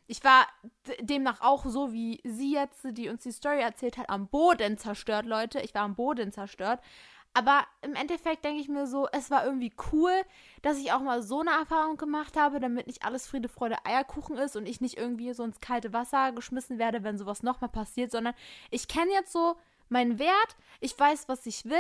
Ich 0.08 0.24
war 0.24 0.48
demnach 1.00 1.42
auch 1.42 1.66
so 1.68 1.94
wie 1.94 2.20
sie 2.24 2.54
jetzt, 2.54 2.88
die 2.92 3.10
uns 3.10 3.22
die 3.22 3.32
Story 3.32 3.62
erzählt 3.62 3.98
hat, 3.98 4.10
am 4.10 4.28
Boden 4.28 4.80
zerstört, 4.80 5.28
Leute. 5.28 5.60
Ich 5.62 5.76
war 5.76 5.84
am 5.84 5.96
Boden 5.96 6.32
zerstört. 6.32 6.82
Aber 7.34 7.66
im 7.82 7.94
Endeffekt 7.94 8.44
denke 8.44 8.62
ich 8.62 8.68
mir 8.68 8.88
so, 8.88 9.08
es 9.12 9.30
war 9.30 9.46
irgendwie 9.46 9.72
cool, 9.92 10.12
dass 10.64 10.80
ich 10.80 10.92
auch 10.92 11.02
mal 11.02 11.22
so 11.22 11.42
eine 11.42 11.52
Erfahrung 11.52 11.98
gemacht 11.98 12.36
habe, 12.36 12.60
damit 12.60 12.88
nicht 12.88 13.06
alles 13.06 13.28
Friede, 13.28 13.48
Freude, 13.48 13.86
Eierkuchen 13.86 14.38
ist 14.38 14.56
und 14.56 14.68
ich 14.68 14.82
nicht 14.82 14.98
irgendwie 14.98 15.32
so 15.34 15.44
ins 15.44 15.60
kalte 15.60 15.94
Wasser 15.94 16.32
geschmissen 16.32 16.80
werde, 16.80 17.04
wenn 17.04 17.18
sowas 17.18 17.44
nochmal 17.44 17.70
passiert, 17.70 18.12
sondern 18.12 18.34
ich 18.72 18.88
kenne 18.88 19.12
jetzt 19.12 19.32
so 19.32 19.56
meinen 19.90 20.20
Wert, 20.20 20.58
ich 20.80 20.98
weiß, 20.98 21.28
was 21.30 21.46
ich 21.46 21.66
will 21.66 21.78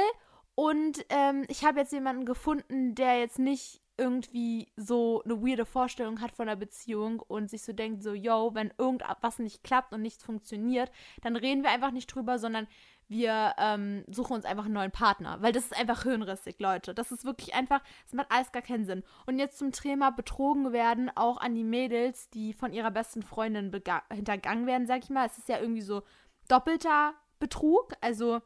und 0.56 1.06
ähm, 1.10 1.46
ich 1.50 1.66
habe 1.66 1.80
jetzt 1.80 1.94
jemanden 1.94 2.26
gefunden, 2.26 2.96
der 2.96 3.20
jetzt 3.20 3.40
nicht 3.40 3.82
irgendwie 3.98 4.68
so 4.76 5.24
eine 5.24 5.42
weirde 5.42 5.66
Vorstellung 5.66 6.22
hat 6.22 6.32
von 6.32 6.48
einer 6.48 6.56
Beziehung 6.56 7.20
und 7.20 7.50
sich 7.50 7.64
so 7.64 7.74
denkt, 7.74 8.04
so, 8.04 8.14
yo, 8.14 8.52
wenn 8.54 8.72
irgendwas 8.78 9.40
nicht 9.40 9.64
klappt 9.64 9.94
und 9.94 10.02
nichts 10.02 10.24
funktioniert, 10.24 10.92
dann 11.22 11.36
reden 11.36 11.64
wir 11.64 11.72
einfach 11.72 11.92
nicht 11.92 12.08
drüber, 12.08 12.38
sondern 12.38 12.68
wir 13.07 13.54
ähm, 13.57 14.04
suchen 14.09 14.33
uns 14.36 14.45
einfach 14.45 14.65
einen 14.65 14.74
neuen 14.74 14.92
Partner. 14.92 15.42
Weil 15.42 15.54
das 15.54 15.65
ist 15.65 15.77
einfach 15.77 16.04
hirnrissig, 16.04 16.59
Leute. 16.59 16.94
Das 16.94 17.12
ist 17.12 17.25
wirklich 17.25 17.54
einfach, 17.54 17.81
das 18.04 18.13
macht 18.13 18.31
alles 18.31 18.51
gar 18.51 18.62
keinen 18.62 18.86
Sinn. 18.86 19.04
Und 19.25 19.39
jetzt 19.39 19.57
zum 19.57 19.71
Thema 19.71 20.12
betrogen 20.12 20.74
werden, 20.74 21.12
auch 21.15 21.38
an 21.38 21.56
die 21.56 21.63
Mädels, 21.63 22.30
die 22.30 22.54
von 22.54 22.74
ihrer 22.74 22.92
besten 22.92 23.21
Freundin 23.21 23.71
hintergangen 24.12 24.68
werden, 24.68 24.88
sag 24.88 25.04
ich 25.04 25.09
mal. 25.09 25.25
Es 25.25 25.38
ist 25.38 25.50
ja 25.50 25.59
irgendwie 25.59 25.81
so 25.81 26.04
doppelter 26.48 27.13
Betrug. 27.39 27.94
Also 28.01 28.42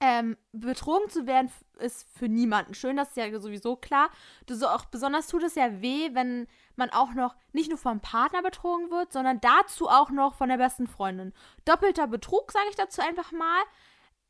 ähm, 0.00 0.36
betrogen 0.52 1.08
zu 1.10 1.26
werden 1.26 1.50
ist 1.78 2.08
für 2.16 2.28
niemanden 2.28 2.74
schön, 2.74 2.96
das 2.96 3.08
ist 3.08 3.16
ja 3.16 3.40
sowieso 3.40 3.76
klar. 3.76 4.10
Du 4.46 4.54
so 4.54 4.68
auch 4.68 4.84
besonders 4.86 5.26
tut 5.28 5.42
es 5.42 5.54
ja 5.54 5.80
weh, 5.80 6.10
wenn 6.12 6.46
man 6.76 6.90
auch 6.90 7.14
noch 7.14 7.34
nicht 7.52 7.68
nur 7.68 7.78
vom 7.78 8.00
Partner 8.00 8.42
betrogen 8.42 8.90
wird, 8.90 9.12
sondern 9.12 9.40
dazu 9.40 9.88
auch 9.88 10.10
noch 10.10 10.34
von 10.34 10.48
der 10.48 10.58
besten 10.58 10.86
Freundin. 10.86 11.32
Doppelter 11.64 12.06
Betrug, 12.06 12.52
sage 12.52 12.66
ich 12.70 12.76
dazu 12.76 13.00
einfach 13.00 13.32
mal. 13.32 13.62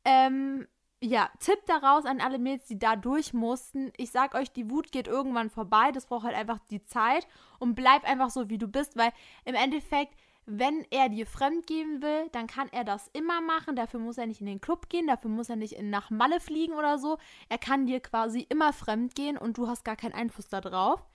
Ähm, 0.05 0.67
ja, 1.01 1.29
Tipp 1.39 1.59
daraus 1.67 2.05
an 2.05 2.19
alle 2.19 2.39
Mädels, 2.39 2.65
die 2.65 2.79
da 2.79 2.95
durch 2.95 3.33
mussten. 3.33 3.93
Ich 3.95 4.11
sag 4.11 4.35
euch, 4.35 4.51
die 4.51 4.69
Wut 4.69 4.91
geht 4.91 5.07
irgendwann 5.07 5.49
vorbei. 5.49 5.91
Das 5.91 6.07
braucht 6.07 6.25
halt 6.25 6.35
einfach 6.35 6.59
die 6.71 6.83
Zeit. 6.83 7.27
Und 7.57 7.75
bleib 7.75 8.03
einfach 8.03 8.29
so, 8.29 8.49
wie 8.49 8.57
du 8.57 8.67
bist, 8.67 8.97
weil 8.97 9.11
im 9.45 9.55
Endeffekt 9.55 10.13
wenn 10.51 10.83
er 10.89 11.09
dir 11.09 11.27
fremd 11.27 11.67
geben 11.67 12.01
will, 12.01 12.27
dann 12.31 12.47
kann 12.47 12.69
er 12.69 12.83
das 12.83 13.07
immer 13.13 13.39
machen. 13.39 13.75
Dafür 13.75 13.99
muss 13.99 14.17
er 14.17 14.25
nicht 14.25 14.41
in 14.41 14.47
den 14.47 14.61
Club 14.61 14.89
gehen, 14.89 15.07
dafür 15.07 15.29
muss 15.29 15.49
er 15.49 15.55
nicht 15.55 15.73
in, 15.73 15.89
nach 15.91 16.09
Malle 16.09 16.39
fliegen 16.39 16.73
oder 16.73 16.97
so. 16.97 17.19
Er 17.49 17.59
kann 17.59 17.85
dir 17.85 17.99
quasi 17.99 18.47
immer 18.49 18.73
fremd 18.73 19.13
gehen 19.13 19.37
und 19.37 19.57
du 19.57 19.67
hast 19.67 19.85
gar 19.85 19.95
keinen 19.95 20.13
Einfluss 20.13 20.49
darauf. 20.49 21.05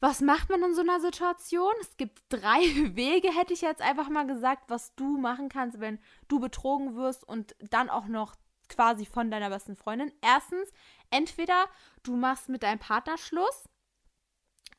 Was 0.00 0.20
macht 0.20 0.50
man 0.50 0.64
in 0.64 0.74
so 0.74 0.80
einer 0.80 0.98
Situation? 0.98 1.72
Es 1.80 1.96
gibt 1.96 2.20
drei 2.28 2.60
Wege, 2.96 3.28
hätte 3.32 3.52
ich 3.52 3.60
jetzt 3.60 3.80
einfach 3.80 4.08
mal 4.08 4.26
gesagt, 4.26 4.64
was 4.68 4.94
du 4.96 5.16
machen 5.18 5.48
kannst, 5.48 5.78
wenn 5.78 6.00
du 6.26 6.40
betrogen 6.40 6.96
wirst 6.96 7.22
und 7.22 7.54
dann 7.70 7.88
auch 7.88 8.06
noch 8.06 8.34
quasi 8.68 9.06
von 9.06 9.30
deiner 9.30 9.50
besten 9.50 9.76
Freundin. 9.76 10.12
Erstens, 10.20 10.72
entweder 11.10 11.66
du 12.02 12.16
machst 12.16 12.48
mit 12.48 12.64
deinem 12.64 12.80
Partner 12.80 13.18
Schluss 13.18 13.68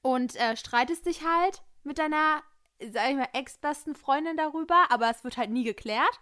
und 0.01 0.36
äh, 0.36 0.58
streitest 0.58 1.05
dich 1.05 1.25
halt 1.25 1.63
mit 1.84 2.00
deiner 2.00 2.43
sag 2.92 3.10
ich 3.10 3.16
mal, 3.16 3.30
ex-besten 3.34 3.96
Freundin 3.96 4.38
darüber, 4.38 4.86
aber 4.90 5.10
es 5.10 5.24
wird 5.24 5.38
halt 5.38 5.50
nie 5.50 5.63
geklärt. 5.63 6.20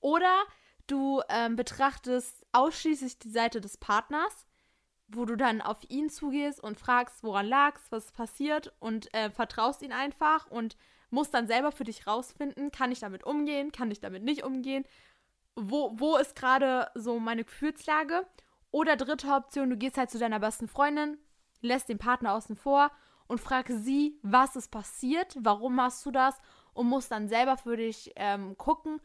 Oder 0.00 0.44
du 0.86 1.22
ähm, 1.28 1.56
betrachtest 1.56 2.46
ausschließlich 2.52 3.18
die 3.18 3.30
Seite 3.30 3.60
des 3.60 3.76
Partners, 3.76 4.46
wo 5.08 5.24
du 5.24 5.36
dann 5.36 5.60
auf 5.60 5.78
ihn 5.88 6.10
zugehst 6.10 6.60
und 6.62 6.78
fragst, 6.78 7.22
woran 7.22 7.46
lag's, 7.46 7.82
was 7.90 8.12
passiert 8.12 8.72
und 8.80 9.12
äh, 9.14 9.30
vertraust 9.30 9.82
ihn 9.82 9.92
einfach 9.92 10.50
und 10.50 10.76
musst 11.10 11.34
dann 11.34 11.46
selber 11.46 11.72
für 11.72 11.84
dich 11.84 12.06
rausfinden, 12.06 12.72
kann 12.72 12.92
ich 12.92 13.00
damit 13.00 13.24
umgehen, 13.24 13.72
kann 13.72 13.90
ich 13.90 14.00
damit 14.00 14.24
nicht 14.24 14.42
umgehen, 14.42 14.84
wo, 15.54 15.92
wo 15.94 16.16
ist 16.16 16.34
gerade 16.36 16.90
so 16.94 17.18
meine 17.18 17.44
Gefühlslage. 17.44 18.26
Oder 18.72 18.96
dritte 18.96 19.28
Option, 19.28 19.70
du 19.70 19.76
gehst 19.76 19.96
halt 19.96 20.10
zu 20.10 20.18
deiner 20.18 20.40
besten 20.40 20.68
Freundin, 20.68 21.18
lässt 21.62 21.88
den 21.88 21.98
Partner 21.98 22.34
außen 22.34 22.56
vor 22.56 22.90
und 23.28 23.40
frag 23.40 23.68
sie, 23.68 24.18
was 24.22 24.56
ist 24.56 24.70
passiert, 24.70 25.36
warum 25.40 25.76
machst 25.76 26.04
du 26.06 26.10
das 26.10 26.36
und 26.74 26.88
musst 26.88 27.10
dann 27.10 27.28
selber 27.28 27.56
für 27.56 27.76
dich 27.76 28.12
ähm, 28.16 28.56
gucken, 28.56 29.00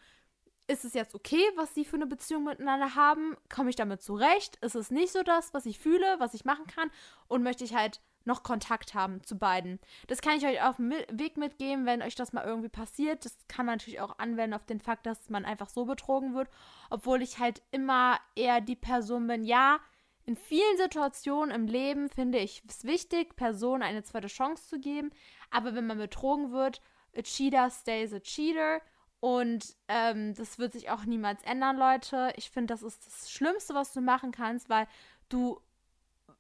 ist 0.67 0.85
es 0.85 0.93
jetzt 0.93 1.15
okay, 1.15 1.43
was 1.55 1.73
sie 1.73 1.83
für 1.83 1.97
eine 1.97 2.07
Beziehung 2.07 2.45
miteinander 2.45 2.95
haben? 2.95 3.35
Komme 3.53 3.69
ich 3.69 3.75
damit 3.75 4.01
zurecht? 4.01 4.57
Ist 4.57 4.75
es 4.75 4.89
nicht 4.89 5.11
so 5.11 5.21
das, 5.23 5.53
was 5.53 5.65
ich 5.65 5.79
fühle, 5.79 6.15
was 6.19 6.33
ich 6.33 6.45
machen 6.45 6.65
kann? 6.67 6.89
Und 7.27 7.43
möchte 7.43 7.63
ich 7.63 7.75
halt 7.75 7.99
noch 8.23 8.43
Kontakt 8.43 8.93
haben 8.93 9.23
zu 9.23 9.37
beiden. 9.37 9.79
Das 10.07 10.21
kann 10.21 10.37
ich 10.37 10.45
euch 10.45 10.61
auf 10.61 10.77
dem 10.77 10.91
Weg 10.91 11.37
mitgeben, 11.37 11.85
wenn 11.85 12.01
euch 12.01 12.15
das 12.15 12.33
mal 12.33 12.45
irgendwie 12.45 12.69
passiert. 12.69 13.25
Das 13.25 13.35
kann 13.47 13.65
man 13.65 13.75
natürlich 13.75 13.99
auch 13.99 14.19
anwenden 14.19 14.53
auf 14.53 14.65
den 14.65 14.79
Fakt, 14.79 15.05
dass 15.05 15.29
man 15.29 15.43
einfach 15.43 15.69
so 15.69 15.85
betrogen 15.85 16.35
wird. 16.35 16.49
Obwohl 16.89 17.21
ich 17.21 17.39
halt 17.39 17.61
immer 17.71 18.19
eher 18.35 18.61
die 18.61 18.75
Person 18.75 19.27
bin, 19.27 19.43
ja, 19.43 19.79
in 20.25 20.35
vielen 20.35 20.77
Situationen 20.77 21.53
im 21.53 21.67
Leben 21.67 22.09
finde 22.09 22.37
ich 22.37 22.63
es 22.67 22.83
wichtig, 22.83 23.35
Personen 23.35 23.83
eine 23.83 24.03
zweite 24.03 24.27
Chance 24.27 24.67
zu 24.67 24.79
geben. 24.79 25.11
Aber 25.49 25.75
wenn 25.75 25.87
man 25.87 25.97
betrogen 25.97 26.51
wird, 26.51 26.81
a 27.15 27.21
cheater 27.21 27.69
stays 27.69 28.13
a 28.13 28.19
cheater. 28.19 28.81
Und 29.19 29.75
ähm, 29.87 30.33
das 30.33 30.57
wird 30.57 30.73
sich 30.73 30.89
auch 30.89 31.05
niemals 31.05 31.43
ändern, 31.43 31.77
Leute. 31.77 32.33
Ich 32.37 32.49
finde, 32.49 32.73
das 32.73 32.81
ist 32.81 33.05
das 33.05 33.31
Schlimmste, 33.31 33.73
was 33.75 33.93
du 33.93 34.01
machen 34.01 34.31
kannst, 34.31 34.69
weil 34.69 34.87
du 35.29 35.61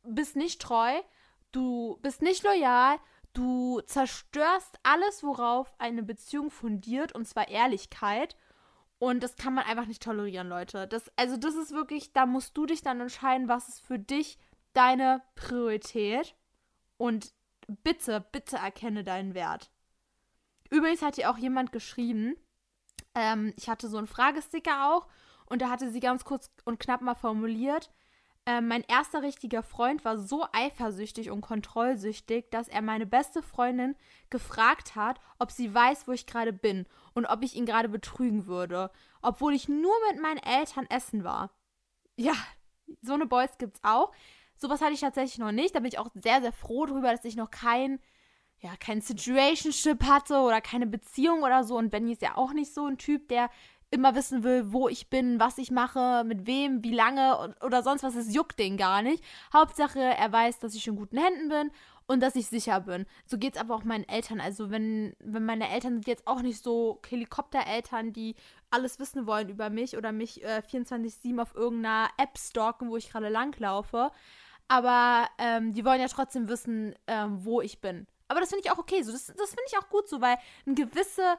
bist 0.03 0.35
nicht 0.35 0.61
treu, 0.61 0.99
du 1.51 1.99
bist 2.01 2.21
nicht 2.21 2.43
loyal, 2.43 2.97
du 3.33 3.81
zerstörst 3.81 4.79
alles, 4.83 5.23
worauf 5.23 5.73
eine 5.77 6.01
Beziehung 6.01 6.49
fundiert, 6.49 7.13
und 7.13 7.27
zwar 7.27 7.49
Ehrlichkeit. 7.49 8.35
Und 9.01 9.23
das 9.23 9.35
kann 9.35 9.55
man 9.55 9.65
einfach 9.65 9.87
nicht 9.87 10.03
tolerieren, 10.03 10.47
Leute. 10.47 10.87
Das, 10.87 11.11
also 11.15 11.35
das 11.35 11.55
ist 11.55 11.71
wirklich, 11.71 12.13
da 12.13 12.27
musst 12.27 12.55
du 12.55 12.67
dich 12.67 12.83
dann 12.83 13.01
entscheiden, 13.01 13.47
was 13.47 13.67
ist 13.67 13.79
für 13.79 13.97
dich 13.97 14.37
deine 14.73 15.23
Priorität. 15.33 16.35
Und 16.97 17.33
bitte, 17.67 18.23
bitte 18.31 18.57
erkenne 18.57 19.03
deinen 19.03 19.33
Wert. 19.33 19.71
Übrigens 20.69 21.01
hat 21.01 21.15
hier 21.15 21.31
auch 21.31 21.39
jemand 21.39 21.71
geschrieben, 21.71 22.35
ähm, 23.15 23.55
ich 23.57 23.69
hatte 23.69 23.89
so 23.89 23.97
einen 23.97 24.05
Fragesticker 24.05 24.93
auch 24.93 25.07
und 25.47 25.63
da 25.63 25.71
hatte 25.71 25.89
sie 25.89 25.99
ganz 25.99 26.23
kurz 26.23 26.51
und 26.65 26.79
knapp 26.79 27.01
mal 27.01 27.15
formuliert, 27.15 27.89
äh, 28.51 28.61
mein 28.61 28.83
erster 28.87 29.21
richtiger 29.21 29.63
Freund 29.63 30.03
war 30.03 30.17
so 30.17 30.45
eifersüchtig 30.51 31.31
und 31.31 31.41
kontrollsüchtig, 31.41 32.49
dass 32.51 32.67
er 32.67 32.81
meine 32.81 33.05
beste 33.05 33.41
Freundin 33.41 33.95
gefragt 34.29 34.95
hat, 34.95 35.19
ob 35.39 35.51
sie 35.51 35.73
weiß, 35.73 36.07
wo 36.07 36.11
ich 36.11 36.25
gerade 36.25 36.51
bin 36.51 36.85
und 37.13 37.25
ob 37.25 37.43
ich 37.43 37.55
ihn 37.55 37.65
gerade 37.65 37.87
betrügen 37.87 38.47
würde, 38.47 38.91
obwohl 39.21 39.53
ich 39.53 39.69
nur 39.69 39.93
mit 40.09 40.21
meinen 40.21 40.39
Eltern 40.39 40.85
essen 40.89 41.23
war. 41.23 41.51
Ja, 42.17 42.33
so 43.01 43.13
eine 43.13 43.25
Boys 43.25 43.57
gibt's 43.57 43.79
auch. 43.83 44.11
Sowas 44.57 44.81
hatte 44.81 44.93
ich 44.93 44.99
tatsächlich 44.99 45.39
noch 45.39 45.51
nicht. 45.51 45.73
Da 45.73 45.79
bin 45.79 45.87
ich 45.87 45.97
auch 45.97 46.09
sehr, 46.13 46.41
sehr 46.41 46.51
froh 46.51 46.85
drüber, 46.85 47.11
dass 47.11 47.25
ich 47.25 47.35
noch 47.35 47.51
kein, 47.51 47.99
ja, 48.59 48.75
kein 48.79 49.01
Situationship 49.01 50.03
hatte 50.03 50.39
oder 50.39 50.61
keine 50.61 50.87
Beziehung 50.87 51.43
oder 51.43 51.63
so. 51.63 51.77
Und 51.77 51.89
Benny 51.89 52.11
ist 52.11 52.21
ja 52.21 52.35
auch 52.35 52.53
nicht 52.53 52.73
so 52.73 52.85
ein 52.85 52.97
Typ, 52.97 53.29
der 53.29 53.49
immer 53.91 54.15
wissen 54.15 54.43
will, 54.43 54.71
wo 54.71 54.87
ich 54.87 55.09
bin, 55.09 55.39
was 55.39 55.57
ich 55.57 55.69
mache, 55.69 56.23
mit 56.25 56.47
wem, 56.47 56.83
wie 56.83 56.93
lange 56.93 57.53
oder 57.63 57.83
sonst 57.83 58.03
was. 58.03 58.15
Es 58.15 58.33
juckt 58.33 58.57
den 58.57 58.77
gar 58.77 59.01
nicht. 59.01 59.23
Hauptsache, 59.53 59.99
er 59.99 60.31
weiß, 60.31 60.59
dass 60.59 60.73
ich 60.73 60.87
in 60.87 60.95
guten 60.95 61.17
Händen 61.17 61.49
bin 61.49 61.71
und 62.07 62.21
dass 62.21 62.35
ich 62.35 62.47
sicher 62.47 62.79
bin. 62.79 63.05
So 63.25 63.37
geht 63.37 63.55
es 63.55 63.61
aber 63.61 63.75
auch 63.75 63.83
meinen 63.83 64.07
Eltern. 64.07 64.39
Also 64.39 64.71
wenn, 64.71 65.13
wenn 65.19 65.45
meine 65.45 65.69
Eltern 65.69 65.93
sind 65.95 66.07
jetzt 66.07 66.25
auch 66.25 66.41
nicht 66.41 66.63
so 66.63 67.01
Helikoptereltern, 67.07 68.13
die 68.13 68.35
alles 68.69 68.97
wissen 68.99 69.27
wollen 69.27 69.49
über 69.49 69.69
mich 69.69 69.97
oder 69.97 70.13
mich 70.13 70.41
äh, 70.43 70.61
24-7 70.69 71.41
auf 71.41 71.53
irgendeiner 71.53 72.09
App 72.17 72.37
stalken, 72.37 72.89
wo 72.89 72.97
ich 72.97 73.09
gerade 73.09 73.29
langlaufe. 73.29 74.11
Aber 74.69 75.27
ähm, 75.37 75.73
die 75.73 75.83
wollen 75.83 75.99
ja 75.99 76.07
trotzdem 76.07 76.47
wissen, 76.47 76.95
ähm, 77.07 77.43
wo 77.43 77.59
ich 77.61 77.81
bin. 77.81 78.07
Aber 78.29 78.39
das 78.39 78.49
finde 78.49 78.63
ich 78.65 78.71
auch 78.71 78.77
okay. 78.77 79.03
So, 79.03 79.11
das 79.11 79.25
das 79.27 79.49
finde 79.49 79.63
ich 79.67 79.77
auch 79.77 79.89
gut 79.89 80.07
so, 80.07 80.21
weil 80.21 80.37
eine 80.65 80.75
gewisse 80.75 81.37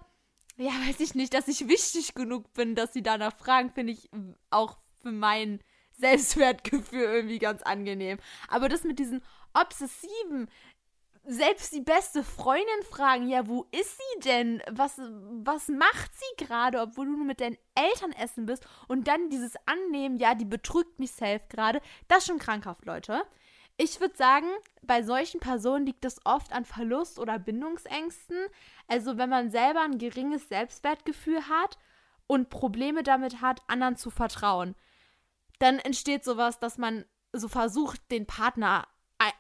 ja, 0.57 0.71
weiß 0.89 1.01
ich 1.01 1.15
nicht, 1.15 1.35
dass 1.35 1.49
ich 1.49 1.69
wichtig 1.69 2.15
genug 2.15 2.53
bin, 2.53 2.75
dass 2.75 2.93
sie 2.93 3.03
danach 3.03 3.37
fragen, 3.37 3.71
finde 3.71 3.93
ich 3.93 4.11
auch 4.51 4.79
für 5.01 5.13
mein 5.13 5.61
Selbstwertgefühl 5.93 7.03
irgendwie 7.03 7.39
ganz 7.39 7.63
angenehm. 7.63 8.19
Aber 8.49 8.69
das 8.69 8.85
mit 8.85 8.99
diesen 8.99 9.23
obsessiven, 9.55 10.49
selbst 11.25 11.73
die 11.73 11.81
beste 11.81 12.25
Freundin 12.25 12.83
fragen, 12.91 13.29
ja, 13.29 13.47
wo 13.47 13.67
ist 13.71 13.97
sie 13.97 14.21
denn? 14.25 14.61
Was, 14.71 14.99
was 14.99 15.69
macht 15.69 16.11
sie 16.15 16.45
gerade, 16.45 16.81
obwohl 16.81 17.07
du 17.07 17.13
nur 17.13 17.25
mit 17.25 17.41
deinen 17.41 17.59
Eltern 17.77 18.13
essen 18.13 18.47
bist? 18.47 18.67
Und 18.89 19.07
dann 19.07 19.31
dieses 19.31 19.55
Annehmen, 19.67 20.19
ja, 20.19 20.35
die 20.35 20.45
betrügt 20.45 20.99
mich 20.99 21.13
selbst 21.13 21.51
gerade, 21.51 21.81
das 22.09 22.19
ist 22.19 22.27
schon 22.27 22.39
krankhaft, 22.39 22.85
Leute. 22.87 23.23
Ich 23.85 24.01
würde 24.01 24.17
sagen, 24.17 24.47
bei 24.83 25.03
solchen 25.03 25.41
Personen 25.41 25.87
liegt 25.87 26.05
es 26.05 26.25
oft 26.25 26.53
an 26.53 26.65
Verlust 26.65 27.19
oder 27.19 27.41
Bindungsängsten. 27.41 28.37
Also 28.87 29.19
wenn 29.19 29.29
man 29.29 29.51
selber 29.51 29.81
ein 29.81 29.99
geringes 29.99 30.49
Selbstwertgefühl 30.49 31.49
hat 31.49 31.79
und 32.29 32.49
Probleme 32.49 33.03
damit 33.03 33.41
hat, 33.41 33.61
anderen 33.67 33.97
zu 33.97 34.11
vertrauen, 34.11 34.77
dann 35.59 35.81
entsteht 35.81 36.23
sowas, 36.23 36.61
dass 36.61 36.79
man 36.79 37.05
so 37.33 37.49
versucht, 37.49 38.09
den 38.13 38.25
Partner 38.25 38.87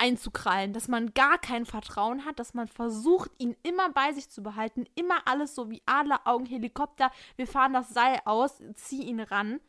einzukrallen, 0.00 0.72
dass 0.72 0.88
man 0.88 1.14
gar 1.14 1.38
kein 1.38 1.64
Vertrauen 1.64 2.24
hat, 2.24 2.40
dass 2.40 2.52
man 2.52 2.66
versucht, 2.66 3.30
ihn 3.38 3.56
immer 3.62 3.90
bei 3.90 4.12
sich 4.12 4.28
zu 4.28 4.42
behalten, 4.42 4.86
immer 4.96 5.22
alles 5.28 5.54
so 5.54 5.70
wie 5.70 5.82
Adler, 5.86 6.22
Augen, 6.24 6.46
Helikopter, 6.46 7.12
wir 7.36 7.46
fahren 7.46 7.74
das 7.74 7.90
Seil 7.90 8.18
aus, 8.24 8.60
zieh 8.74 9.04
ihn 9.04 9.20
ran. 9.20 9.60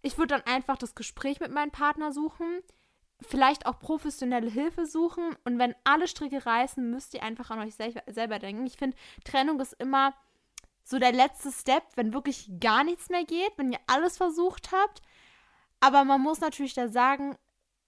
Ich 0.00 0.16
würde 0.16 0.34
dann 0.38 0.54
einfach 0.54 0.78
das 0.78 0.94
Gespräch 0.94 1.40
mit 1.40 1.50
meinem 1.50 1.72
Partner 1.72 2.10
suchen, 2.10 2.62
vielleicht 3.20 3.66
auch 3.66 3.78
professionelle 3.78 4.50
Hilfe 4.50 4.86
suchen 4.86 5.36
und 5.44 5.58
wenn 5.58 5.74
alle 5.84 6.08
Stricke 6.08 6.44
reißen, 6.44 6.90
müsst 6.90 7.14
ihr 7.14 7.22
einfach 7.22 7.50
an 7.50 7.60
euch 7.60 7.74
selber, 7.74 8.02
selber 8.06 8.38
denken. 8.38 8.66
Ich 8.66 8.76
finde, 8.76 8.96
Trennung 9.24 9.60
ist 9.60 9.74
immer 9.74 10.14
so 10.82 10.98
der 10.98 11.12
letzte 11.12 11.50
Step, 11.50 11.82
wenn 11.94 12.12
wirklich 12.12 12.50
gar 12.60 12.84
nichts 12.84 13.08
mehr 13.08 13.24
geht, 13.24 13.52
wenn 13.56 13.72
ihr 13.72 13.80
alles 13.86 14.18
versucht 14.18 14.70
habt. 14.72 15.00
Aber 15.80 16.04
man 16.04 16.20
muss 16.20 16.40
natürlich 16.40 16.74
da 16.74 16.88
sagen, 16.88 17.36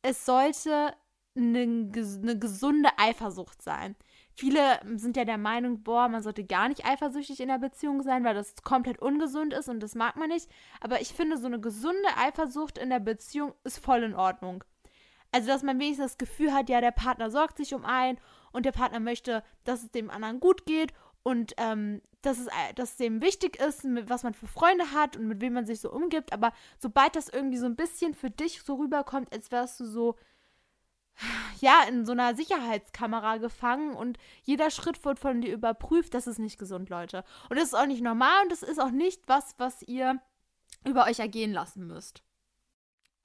es 0.02 0.24
sollte 0.24 0.94
eine, 1.36 1.60
eine 1.60 2.38
gesunde 2.38 2.88
Eifersucht 2.96 3.62
sein. 3.62 3.96
Viele 4.32 4.80
sind 4.96 5.16
ja 5.16 5.24
der 5.24 5.38
Meinung, 5.38 5.82
boah, 5.82 6.08
man 6.08 6.22
sollte 6.22 6.44
gar 6.44 6.68
nicht 6.68 6.84
eifersüchtig 6.84 7.40
in 7.40 7.48
der 7.48 7.58
Beziehung 7.58 8.02
sein, 8.02 8.22
weil 8.24 8.34
das 8.34 8.54
komplett 8.62 8.98
ungesund 9.00 9.54
ist 9.54 9.68
und 9.68 9.80
das 9.80 9.94
mag 9.94 10.16
man 10.16 10.28
nicht. 10.28 10.50
Aber 10.80 11.00
ich 11.00 11.08
finde, 11.08 11.38
so 11.38 11.46
eine 11.46 11.60
gesunde 11.60 12.08
Eifersucht 12.18 12.76
in 12.78 12.90
der 12.90 13.00
Beziehung 13.00 13.54
ist 13.64 13.78
voll 13.78 14.02
in 14.02 14.14
Ordnung. 14.14 14.62
Also, 15.36 15.48
dass 15.48 15.62
man 15.62 15.78
wenigstens 15.78 16.12
das 16.12 16.18
Gefühl 16.18 16.54
hat, 16.54 16.70
ja, 16.70 16.80
der 16.80 16.92
Partner 16.92 17.30
sorgt 17.30 17.58
sich 17.58 17.74
um 17.74 17.84
einen 17.84 18.18
und 18.52 18.64
der 18.64 18.72
Partner 18.72 19.00
möchte, 19.00 19.42
dass 19.64 19.82
es 19.82 19.90
dem 19.90 20.08
anderen 20.08 20.40
gut 20.40 20.64
geht 20.64 20.94
und 21.22 21.52
ähm, 21.58 22.00
dass, 22.22 22.38
es, 22.38 22.46
äh, 22.46 22.72
dass 22.74 22.92
es 22.92 22.96
dem 22.96 23.20
wichtig 23.20 23.60
ist, 23.60 23.84
was 24.08 24.22
man 24.22 24.32
für 24.32 24.46
Freunde 24.46 24.92
hat 24.92 25.14
und 25.14 25.28
mit 25.28 25.42
wem 25.42 25.52
man 25.52 25.66
sich 25.66 25.82
so 25.82 25.92
umgibt. 25.92 26.32
Aber 26.32 26.54
sobald 26.78 27.16
das 27.16 27.28
irgendwie 27.28 27.58
so 27.58 27.66
ein 27.66 27.76
bisschen 27.76 28.14
für 28.14 28.30
dich 28.30 28.62
so 28.62 28.76
rüberkommt, 28.76 29.30
als 29.30 29.50
wärst 29.50 29.78
du 29.78 29.84
so, 29.84 30.16
ja, 31.60 31.82
in 31.86 32.06
so 32.06 32.12
einer 32.12 32.34
Sicherheitskamera 32.34 33.36
gefangen 33.36 33.94
und 33.94 34.16
jeder 34.42 34.70
Schritt 34.70 35.04
wird 35.04 35.18
von 35.18 35.42
dir 35.42 35.52
überprüft, 35.52 36.14
das 36.14 36.26
ist 36.26 36.38
nicht 36.38 36.58
gesund, 36.58 36.88
Leute. 36.88 37.24
Und 37.50 37.58
das 37.58 37.68
ist 37.68 37.74
auch 37.74 37.84
nicht 37.84 38.02
normal 38.02 38.44
und 38.44 38.52
das 38.52 38.62
ist 38.62 38.80
auch 38.80 38.90
nicht 38.90 39.20
was, 39.28 39.54
was 39.58 39.82
ihr 39.82 40.18
über 40.86 41.04
euch 41.04 41.18
ergehen 41.18 41.52
lassen 41.52 41.86
müsst. 41.86 42.22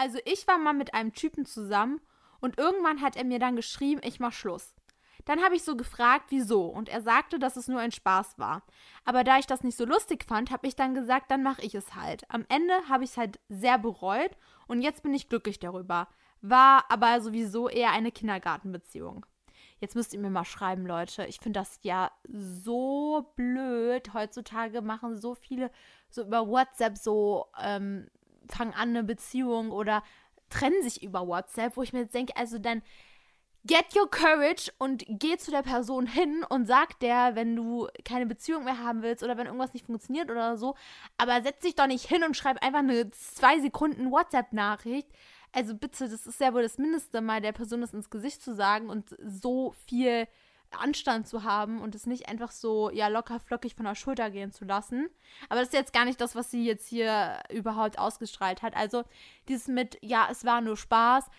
Also 0.01 0.17
ich 0.25 0.48
war 0.48 0.58
mal 0.58 0.74
mit 0.74 0.96
einem 0.96 1.13
Typen 1.13 1.46
zusammen 1.46 2.01
und 2.39 2.58
irgendwann 2.58 3.01
hat 3.01 3.15
er 3.15 3.24
mir 3.24 3.38
dann 3.38 3.55
geschrieben, 3.55 4.01
ich 4.03 4.20
mach 4.20 4.34
Schluss. 4.34 4.74
Dann 5.25 5.43
habe 5.43 5.55
ich 5.55 5.62
so 5.62 5.77
gefragt, 5.77 6.25
wieso, 6.29 6.65
und 6.65 6.89
er 6.89 7.03
sagte, 7.03 7.38
dass 7.38 7.55
es 7.55 7.67
nur 7.67 7.79
ein 7.79 7.91
Spaß 7.91 8.39
war. 8.39 8.63
Aber 9.05 9.24
da 9.24 9.38
ich 9.38 9.46
das 9.46 9.62
nicht 9.62 9.77
so 9.77 9.86
lustig 9.86 10.25
fand, 10.27 10.50
habe 10.50 10.65
ich 10.65 10.75
dann 10.75 10.96
gesagt, 10.96 11.29
dann 11.29 11.43
mache 11.43 11.62
ich 11.62 11.75
es 11.75 11.93
halt. 11.93 12.24
Am 12.31 12.48
Ende 12.50 12.74
habe 12.89 13.03
ich 13.03 13.12
es 13.12 13.17
halt 13.17 13.39
sehr 13.48 13.77
bereut 13.77 14.31
und 14.67 14.81
jetzt 14.81 15.03
bin 15.03 15.13
ich 15.13 15.29
glücklich 15.29 15.60
darüber. 15.60 16.08
War 16.41 16.86
aber 16.89 17.22
sowieso 17.22 17.70
eher 17.70 17.91
eine 17.91 18.12
Kindergartenbeziehung. 18.12 19.27
Jetzt 19.81 19.96
müsst 19.96 20.15
ihr 20.15 20.20
mir 20.20 20.31
mal 20.31 20.46
schreiben, 20.46 20.88
Leute. 20.88 21.27
Ich 21.27 21.39
finde 21.39 21.60
das 21.60 21.77
ja 21.84 22.10
so 22.27 23.31
blöd. 23.36 24.15
Heutzutage 24.15 24.81
machen 24.81 25.15
so 25.15 25.36
viele 25.36 25.70
so 26.10 26.24
über 26.24 26.48
WhatsApp 26.48 26.98
so 26.98 27.46
ähm, 27.62 28.10
fangen 28.51 28.74
an 28.74 28.89
eine 28.89 29.03
Beziehung 29.03 29.72
oder 29.72 30.03
trennen 30.50 30.81
sich 30.84 31.01
über 31.01 31.27
WhatsApp, 31.27 31.77
wo 31.77 31.81
ich 31.81 31.93
mir 31.93 32.01
jetzt 32.01 32.15
denke, 32.15 32.36
also 32.36 32.58
dann 32.60 32.81
get 33.65 33.96
your 33.96 34.10
courage 34.10 34.72
und 34.79 35.03
geh 35.08 35.38
zu 35.38 35.51
der 35.51 35.62
Person 35.62 36.08
hin 36.08 36.43
und 36.50 36.65
sag 36.65 37.00
der, 37.00 37.36
wenn 37.36 37.55
du 37.55 37.88
keine 38.03 38.25
Beziehung 38.25 38.63
mehr 38.63 38.79
haben 38.79 39.03
willst 39.03 39.24
oder 39.24 39.38
wenn 39.38 39.46
irgendwas 39.46 39.74
nicht 39.74 39.86
funktioniert 39.86 40.31
oder 40.31 40.58
so, 40.58 40.75
aber 41.17 41.41
setz 41.41 41.60
dich 41.62 41.75
doch 41.75 41.88
nicht 41.88 42.08
hin 42.08 42.24
und 42.24 42.36
schreib 42.36 42.63
einfach 42.65 42.79
eine 42.79 43.12
zwei 43.12 43.60
Sekunden 43.60 44.12
WhatsApp-Nachricht. 44.12 45.08
Also 45.51 45.75
bitte, 45.75 46.08
das 46.08 46.25
ist 46.25 46.39
ja 46.39 46.53
wohl 46.53 46.63
das 46.63 46.77
Mindeste, 46.77 47.22
mal 47.22 47.41
der 47.41 47.51
Person 47.51 47.81
das 47.81 47.93
ins 47.93 48.10
Gesicht 48.10 48.41
zu 48.41 48.55
sagen 48.55 48.89
und 48.89 49.15
so 49.24 49.75
viel 49.86 50.27
Anstand 50.71 51.27
zu 51.27 51.43
haben 51.43 51.81
und 51.81 51.95
es 51.95 52.05
nicht 52.05 52.29
einfach 52.29 52.51
so, 52.51 52.89
ja, 52.91 53.07
locker 53.07 53.39
flockig 53.39 53.75
von 53.75 53.85
der 53.85 53.95
Schulter 53.95 54.29
gehen 54.29 54.51
zu 54.51 54.65
lassen. 54.65 55.09
Aber 55.49 55.59
das 55.59 55.69
ist 55.69 55.73
jetzt 55.73 55.93
gar 55.93 56.05
nicht 56.05 56.21
das, 56.21 56.35
was 56.35 56.51
sie 56.51 56.65
jetzt 56.65 56.87
hier 56.87 57.41
überhaupt 57.49 57.99
ausgestrahlt 57.99 58.61
hat. 58.61 58.75
Also, 58.75 59.03
dieses 59.47 59.67
mit, 59.67 59.97
ja, 60.01 60.27
es 60.31 60.45
war 60.45 60.61
nur 60.61 60.77
Spaß. 60.77 61.29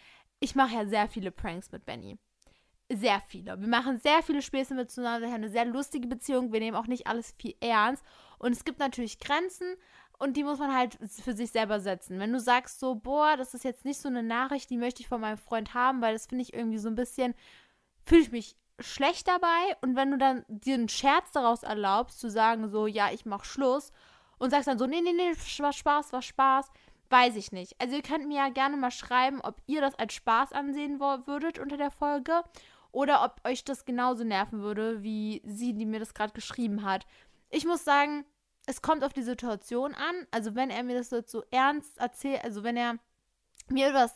Ich 0.41 0.55
mache 0.55 0.75
ja 0.75 0.87
sehr 0.87 1.09
viele 1.09 1.31
Pranks 1.31 1.73
mit 1.73 1.85
Benny. 1.87 2.19
Sehr 2.93 3.21
viele. 3.29 3.61
Wir 3.61 3.69
machen 3.69 3.99
sehr 3.99 4.23
viele 4.23 4.43
Späße 4.43 4.75
miteinander. 4.75 5.27
Wir 5.27 5.33
haben 5.33 5.43
eine 5.43 5.49
sehr 5.49 5.65
lustige 5.65 6.09
Beziehung. 6.09 6.53
Wir 6.53 6.61
nehmen 6.61 6.77
auch 6.77 6.87
nicht 6.87 7.07
alles 7.07 7.35
viel 7.39 7.55
ernst. 7.61 8.05
Und 8.39 8.53
es 8.53 8.65
gibt 8.65 8.81
natürlich 8.81 9.19
Grenzen 9.19 9.77
und 10.23 10.37
die 10.37 10.45
muss 10.45 10.61
man 10.61 10.73
halt 10.73 10.99
für 11.09 11.33
sich 11.33 11.51
selber 11.51 11.81
setzen. 11.81 12.21
Wenn 12.21 12.33
du 12.33 12.39
sagst 12.39 12.79
so, 12.79 12.95
boah, 12.95 13.37
das 13.37 13.55
ist 13.55 13.65
jetzt 13.65 13.85
nicht 13.85 14.01
so 14.01 14.09
eine 14.09 14.23
Nachricht, 14.23 14.71
die 14.71 14.77
möchte 14.77 15.01
ich 15.01 15.09
von 15.09 15.21
meinem 15.21 15.37
Freund 15.37 15.75
haben, 15.75 16.01
weil 16.01 16.13
das 16.13 16.27
finde 16.27 16.43
ich 16.43 16.55
irgendwie 16.55 16.79
so 16.79 16.89
ein 16.89 16.95
bisschen, 16.95 17.35
fühle 18.05 18.23
ich 18.23 18.31
mich 18.31 18.57
schlecht 18.83 19.29
dabei 19.29 19.77
und 19.81 19.97
wenn 19.97 20.11
du 20.11 20.19
dann 20.19 20.45
dir 20.49 20.75
einen 20.75 20.89
Scherz 20.89 21.33
daraus 21.33 21.63
erlaubst, 21.63 22.21
zu 22.21 22.31
sagen 22.31 22.69
so, 22.69 22.87
ja, 22.87 23.11
ich 23.13 23.27
mach 23.27 23.45
Schluss 23.45 23.93
und 24.39 24.51
sagst 24.51 24.69
dann 24.69 24.79
so, 24.79 24.87
nee, 24.87 25.01
nee, 25.01 25.13
nee, 25.13 25.33
war 25.59 25.73
Spaß, 25.73 26.13
war 26.13 26.23
Spaß, 26.23 26.71
weiß 27.11 27.37
ich 27.37 27.53
nicht. 27.53 27.81
Also 27.81 27.97
ihr 27.97 28.03
könnt 28.03 28.27
mir 28.27 28.39
ja 28.39 28.49
gerne 28.49 28.77
mal 28.77 28.91
schreiben, 28.91 29.41
ob 29.41 29.63
ihr 29.67 29.81
das 29.81 29.95
als 29.95 30.15
Spaß 30.15 30.53
ansehen 30.53 31.01
würdet 31.01 31.59
unter 31.59 31.77
der 31.77 31.91
Folge 31.91 32.43
oder 32.91 33.25
ob 33.25 33.41
euch 33.49 33.65
das 33.65 33.85
genauso 33.85 34.25
nerven 34.25 34.61
würde, 34.63 35.03
wie 35.03 35.43
sie, 35.45 35.75
die 35.75 35.87
mir 35.87 36.01
das 36.01 36.15
gerade 36.15 36.33
geschrieben 36.33 36.85
hat. 36.85 37.07
Ich 37.51 37.65
muss 37.65 37.85
sagen, 37.85 38.25
es 38.67 38.83
kommt 38.83 39.05
auf 39.05 39.13
die 39.13 39.23
Situation 39.23 39.95
an. 39.95 40.27
Also 40.31 40.55
wenn 40.55 40.71
er 40.71 40.83
mir 40.83 40.97
das 40.97 41.11
jetzt 41.11 41.33
so 41.33 41.43
ernst 41.51 41.99
erzählt, 41.99 42.45
also 42.45 42.63
wenn 42.63 42.77
er 42.77 42.99
mir 43.69 43.91
übers, 43.91 44.15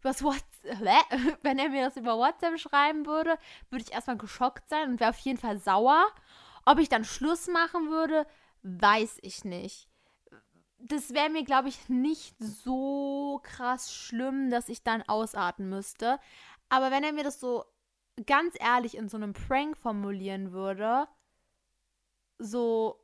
übers 0.00 0.22
WhatsApp, 0.22 0.53
wenn 1.42 1.58
er 1.58 1.68
mir 1.68 1.84
das 1.84 1.96
über 1.96 2.18
WhatsApp 2.18 2.58
schreiben 2.58 3.06
würde, 3.06 3.38
würde 3.70 3.84
ich 3.86 3.92
erstmal 3.92 4.16
geschockt 4.16 4.68
sein 4.68 4.90
und 4.90 5.00
wäre 5.00 5.10
auf 5.10 5.18
jeden 5.18 5.38
Fall 5.38 5.58
sauer. 5.58 6.06
Ob 6.64 6.78
ich 6.78 6.88
dann 6.88 7.04
Schluss 7.04 7.48
machen 7.48 7.90
würde, 7.90 8.26
weiß 8.62 9.18
ich 9.22 9.44
nicht. 9.44 9.88
Das 10.78 11.14
wäre 11.14 11.30
mir, 11.30 11.44
glaube 11.44 11.68
ich, 11.68 11.88
nicht 11.88 12.36
so 12.38 13.40
krass 13.42 13.94
schlimm, 13.94 14.50
dass 14.50 14.68
ich 14.68 14.82
dann 14.82 15.02
ausarten 15.02 15.68
müsste. 15.68 16.18
Aber 16.68 16.90
wenn 16.90 17.04
er 17.04 17.12
mir 17.12 17.24
das 17.24 17.40
so 17.40 17.64
ganz 18.26 18.54
ehrlich 18.58 18.96
in 18.96 19.08
so 19.08 19.16
einem 19.16 19.32
Prank 19.32 19.76
formulieren 19.76 20.52
würde, 20.52 21.08
so 22.38 23.00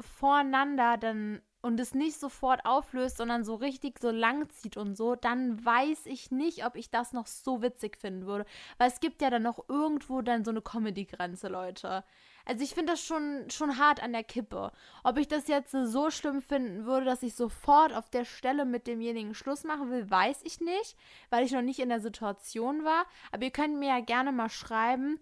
voreinander 0.00 0.96
dann 0.96 1.42
und 1.60 1.80
es 1.80 1.94
nicht 1.94 2.18
sofort 2.18 2.64
auflöst, 2.64 3.16
sondern 3.16 3.44
so 3.44 3.56
richtig 3.56 3.98
so 3.98 4.10
lang 4.10 4.48
zieht 4.50 4.76
und 4.76 4.96
so, 4.96 5.16
dann 5.16 5.64
weiß 5.64 6.06
ich 6.06 6.30
nicht, 6.30 6.64
ob 6.64 6.76
ich 6.76 6.90
das 6.90 7.12
noch 7.12 7.26
so 7.26 7.62
witzig 7.62 7.96
finden 7.96 8.26
würde. 8.26 8.44
Weil 8.78 8.88
es 8.88 9.00
gibt 9.00 9.20
ja 9.22 9.30
dann 9.30 9.42
noch 9.42 9.68
irgendwo 9.68 10.22
dann 10.22 10.44
so 10.44 10.50
eine 10.50 10.62
Comedy-Grenze, 10.62 11.48
Leute. 11.48 12.04
Also 12.44 12.64
ich 12.64 12.74
finde 12.74 12.92
das 12.92 13.02
schon, 13.02 13.50
schon 13.50 13.76
hart 13.76 14.02
an 14.02 14.12
der 14.12 14.24
Kippe. 14.24 14.72
Ob 15.04 15.18
ich 15.18 15.28
das 15.28 15.48
jetzt 15.48 15.72
so 15.72 16.10
schlimm 16.10 16.40
finden 16.40 16.86
würde, 16.86 17.06
dass 17.06 17.22
ich 17.22 17.34
sofort 17.34 17.92
auf 17.92 18.08
der 18.08 18.24
Stelle 18.24 18.64
mit 18.64 18.86
demjenigen 18.86 19.34
Schluss 19.34 19.64
machen 19.64 19.90
will, 19.90 20.08
weiß 20.10 20.42
ich 20.44 20.60
nicht, 20.60 20.96
weil 21.28 21.44
ich 21.44 21.52
noch 21.52 21.62
nicht 21.62 21.80
in 21.80 21.90
der 21.90 22.00
Situation 22.00 22.84
war. 22.84 23.04
Aber 23.32 23.44
ihr 23.44 23.50
könnt 23.50 23.78
mir 23.78 23.88
ja 23.88 24.00
gerne 24.00 24.32
mal 24.32 24.48
schreiben, 24.48 25.20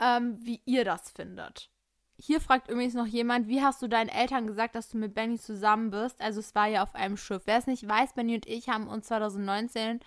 ähm, 0.00 0.38
wie 0.40 0.62
ihr 0.64 0.84
das 0.84 1.10
findet. 1.10 1.70
Hier 2.16 2.40
fragt 2.40 2.70
übrigens 2.70 2.94
noch 2.94 3.06
jemand, 3.06 3.48
wie 3.48 3.62
hast 3.62 3.82
du 3.82 3.88
deinen 3.88 4.08
Eltern 4.08 4.46
gesagt, 4.46 4.76
dass 4.76 4.88
du 4.88 4.98
mit 4.98 5.14
Benny 5.14 5.38
zusammen 5.38 5.90
bist? 5.90 6.20
Also 6.20 6.40
es 6.40 6.54
war 6.54 6.68
ja 6.68 6.82
auf 6.82 6.94
einem 6.94 7.16
Schiff. 7.16 7.42
Wer 7.46 7.58
es 7.58 7.66
nicht 7.66 7.88
weiß, 7.88 8.12
Benny 8.14 8.36
und 8.36 8.46
ich 8.46 8.68
haben 8.68 8.86
uns 8.86 9.06
2019 9.08 10.00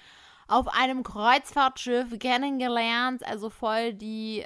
auf 0.47 0.67
einem 0.69 1.03
Kreuzfahrtschiff 1.03 2.17
kennengelernt. 2.19 3.25
Also 3.27 3.49
voll 3.49 3.93
die 3.93 4.45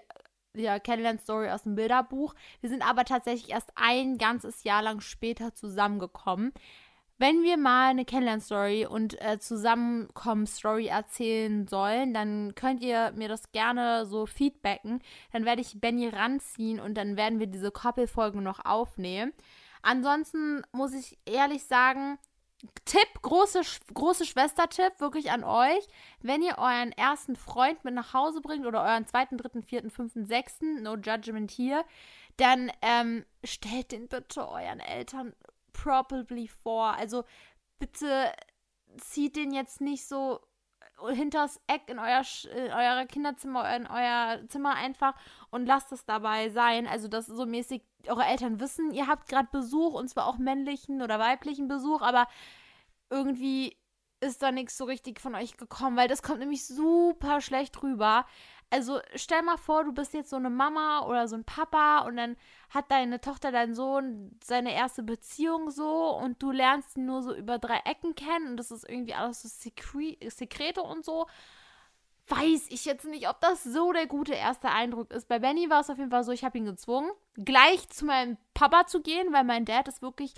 ja, 0.56 0.80
Kennenlern-Story 0.80 1.50
aus 1.50 1.64
dem 1.64 1.76
Bilderbuch. 1.76 2.34
Wir 2.62 2.70
sind 2.70 2.88
aber 2.88 3.06
tatsächlich 3.06 3.52
erst 3.52 3.72
ein 3.76 4.18
ganzes 4.18 4.64
Jahr 4.64 4.82
lang 4.82 5.00
später 5.00 5.54
zusammengekommen. 5.54 6.54
Wenn 7.22 7.44
wir 7.44 7.56
mal 7.56 7.92
eine 7.92 8.04
Kennenlern-Story 8.04 8.88
und 8.88 9.22
äh, 9.22 9.38
Zusammenkommen-Story 9.38 10.88
erzählen 10.88 11.68
sollen, 11.68 12.16
dann 12.16 12.56
könnt 12.56 12.82
ihr 12.82 13.12
mir 13.12 13.28
das 13.28 13.52
gerne 13.52 14.08
so 14.08 14.26
feedbacken. 14.26 15.04
Dann 15.32 15.46
werde 15.46 15.62
ich 15.62 15.80
Benny 15.80 16.08
ranziehen 16.08 16.80
und 16.80 16.96
dann 16.96 17.18
werden 17.18 17.38
wir 17.38 17.46
diese 17.46 17.70
Koppelfolgen 17.70 18.42
noch 18.42 18.66
aufnehmen. 18.66 19.34
Ansonsten 19.84 20.64
muss 20.72 20.96
ich 20.96 21.20
ehrlich 21.28 21.64
sagen, 21.66 22.18
Tipp, 22.86 23.22
große, 23.22 23.62
große 23.94 24.26
Schwester-Tipp, 24.26 24.94
wirklich 24.98 25.30
an 25.30 25.44
euch. 25.44 25.88
Wenn 26.22 26.42
ihr 26.42 26.58
euren 26.58 26.92
ersten 26.92 27.36
Freund 27.36 27.84
mit 27.84 27.94
nach 27.94 28.16
Hause 28.16 28.42
bringt 28.42 28.66
oder 28.66 28.82
euren 28.82 29.06
zweiten, 29.06 29.38
dritten, 29.38 29.62
vierten, 29.62 29.92
fünften, 29.92 30.26
sechsten, 30.26 30.82
no 30.82 30.96
judgment 30.96 31.52
hier, 31.52 31.86
dann 32.38 32.72
ähm, 32.82 33.26
stellt 33.44 33.92
den 33.92 34.08
bitte 34.08 34.48
euren 34.48 34.80
Eltern 34.80 35.34
probably 35.74 36.48
vor. 36.48 36.94
Also 36.94 37.24
bitte 37.80 38.32
zieht 38.98 39.36
den 39.36 39.54
jetzt 39.54 39.82
nicht 39.82 40.08
so 40.08 40.40
hinters 41.10 41.60
Eck 41.68 41.84
in 41.88 42.00
euer, 42.00 42.22
in 42.56 42.72
euer 42.72 43.06
Kinderzimmer, 43.06 43.76
in 43.76 43.88
euer 43.88 44.48
Zimmer 44.48 44.76
einfach 44.76 45.16
und 45.50 45.66
lasst 45.66 45.92
es 45.92 46.06
dabei 46.06 46.50
sein. 46.50 46.88
Also, 46.88 47.08
dass 47.08 47.26
so 47.26 47.46
mäßig 47.46 47.84
eure 48.08 48.26
Eltern 48.26 48.60
wissen, 48.60 48.92
ihr 48.92 49.08
habt 49.08 49.28
gerade 49.28 49.50
Besuch 49.52 49.94
und 49.94 50.10
zwar 50.10 50.28
auch 50.28 50.38
männlichen 50.38 51.02
oder 51.02 51.20
weiblichen 51.20 51.68
Besuch, 51.68 52.02
aber 52.02 52.28
irgendwie 53.10 53.78
ist 54.22 54.42
da 54.44 54.52
nichts 54.52 54.78
so 54.78 54.86
richtig 54.86 55.20
von 55.20 55.36
euch 55.36 55.58
gekommen, 55.58 55.98
weil 55.98 56.08
das 56.08 56.22
kommt 56.22 56.40
nämlich 56.40 56.66
super 56.68 57.42
schlecht 57.42 57.82
rüber. 57.82 58.26
Also 58.72 59.02
stell 59.16 59.42
mal 59.42 59.58
vor, 59.58 59.84
du 59.84 59.92
bist 59.92 60.14
jetzt 60.14 60.30
so 60.30 60.38
eine 60.38 60.50
Mama 60.50 61.06
oder 61.06 61.28
so 61.28 61.36
ein 61.36 61.44
Papa 61.44 62.00
und 62.06 62.16
dann 62.16 62.38
hat 62.70 62.90
deine 62.90 63.20
Tochter, 63.20 63.52
dein 63.52 63.76
Sohn 63.76 64.40
seine 64.42 64.74
erste 64.74 65.04
Beziehung 65.04 65.70
so 65.72 66.16
und 66.16 66.42
du 66.42 66.52
lernst 66.52 66.96
ihn 66.96 67.06
nur 67.06 67.22
so 67.22 67.36
über 67.36 67.60
drei 67.60 67.80
Ecken 67.84 68.16
kennen 68.16 68.48
und 68.48 68.58
das 68.58 68.72
ist 68.72 68.90
irgendwie 68.90 69.14
alles 69.14 69.42
so 69.42 69.50
Sekre 69.50 70.16
Sekrete 70.30 70.82
und 70.82 71.04
so. 71.04 71.28
Weiß 72.30 72.68
ich 72.70 72.86
jetzt 72.86 73.06
nicht, 73.06 73.28
ob 73.28 73.42
das 73.42 73.66
so 73.66 73.92
der 73.92 74.08
gute 74.08 74.34
erste 74.34 74.70
Eindruck 74.70 75.12
ist. 75.12 75.28
Bei 75.28 75.40
Benny 75.40 75.70
war 75.70 75.82
es 75.82 75.90
auf 75.90 75.98
jeden 75.98 76.12
Fall 76.12 76.24
so, 76.24 76.32
ich 76.32 76.46
habe 76.46 76.58
ihn 76.58 76.66
gezwungen, 76.66 77.12
gleich 77.36 77.90
zu 77.90 78.06
meinem 78.06 78.38
Papa 78.54 78.86
zu 78.88 79.02
gehen, 79.02 79.34
weil 79.34 79.44
mein 79.44 79.66
Dad 79.66 79.90
ist 79.90 80.02
wirklich 80.02 80.34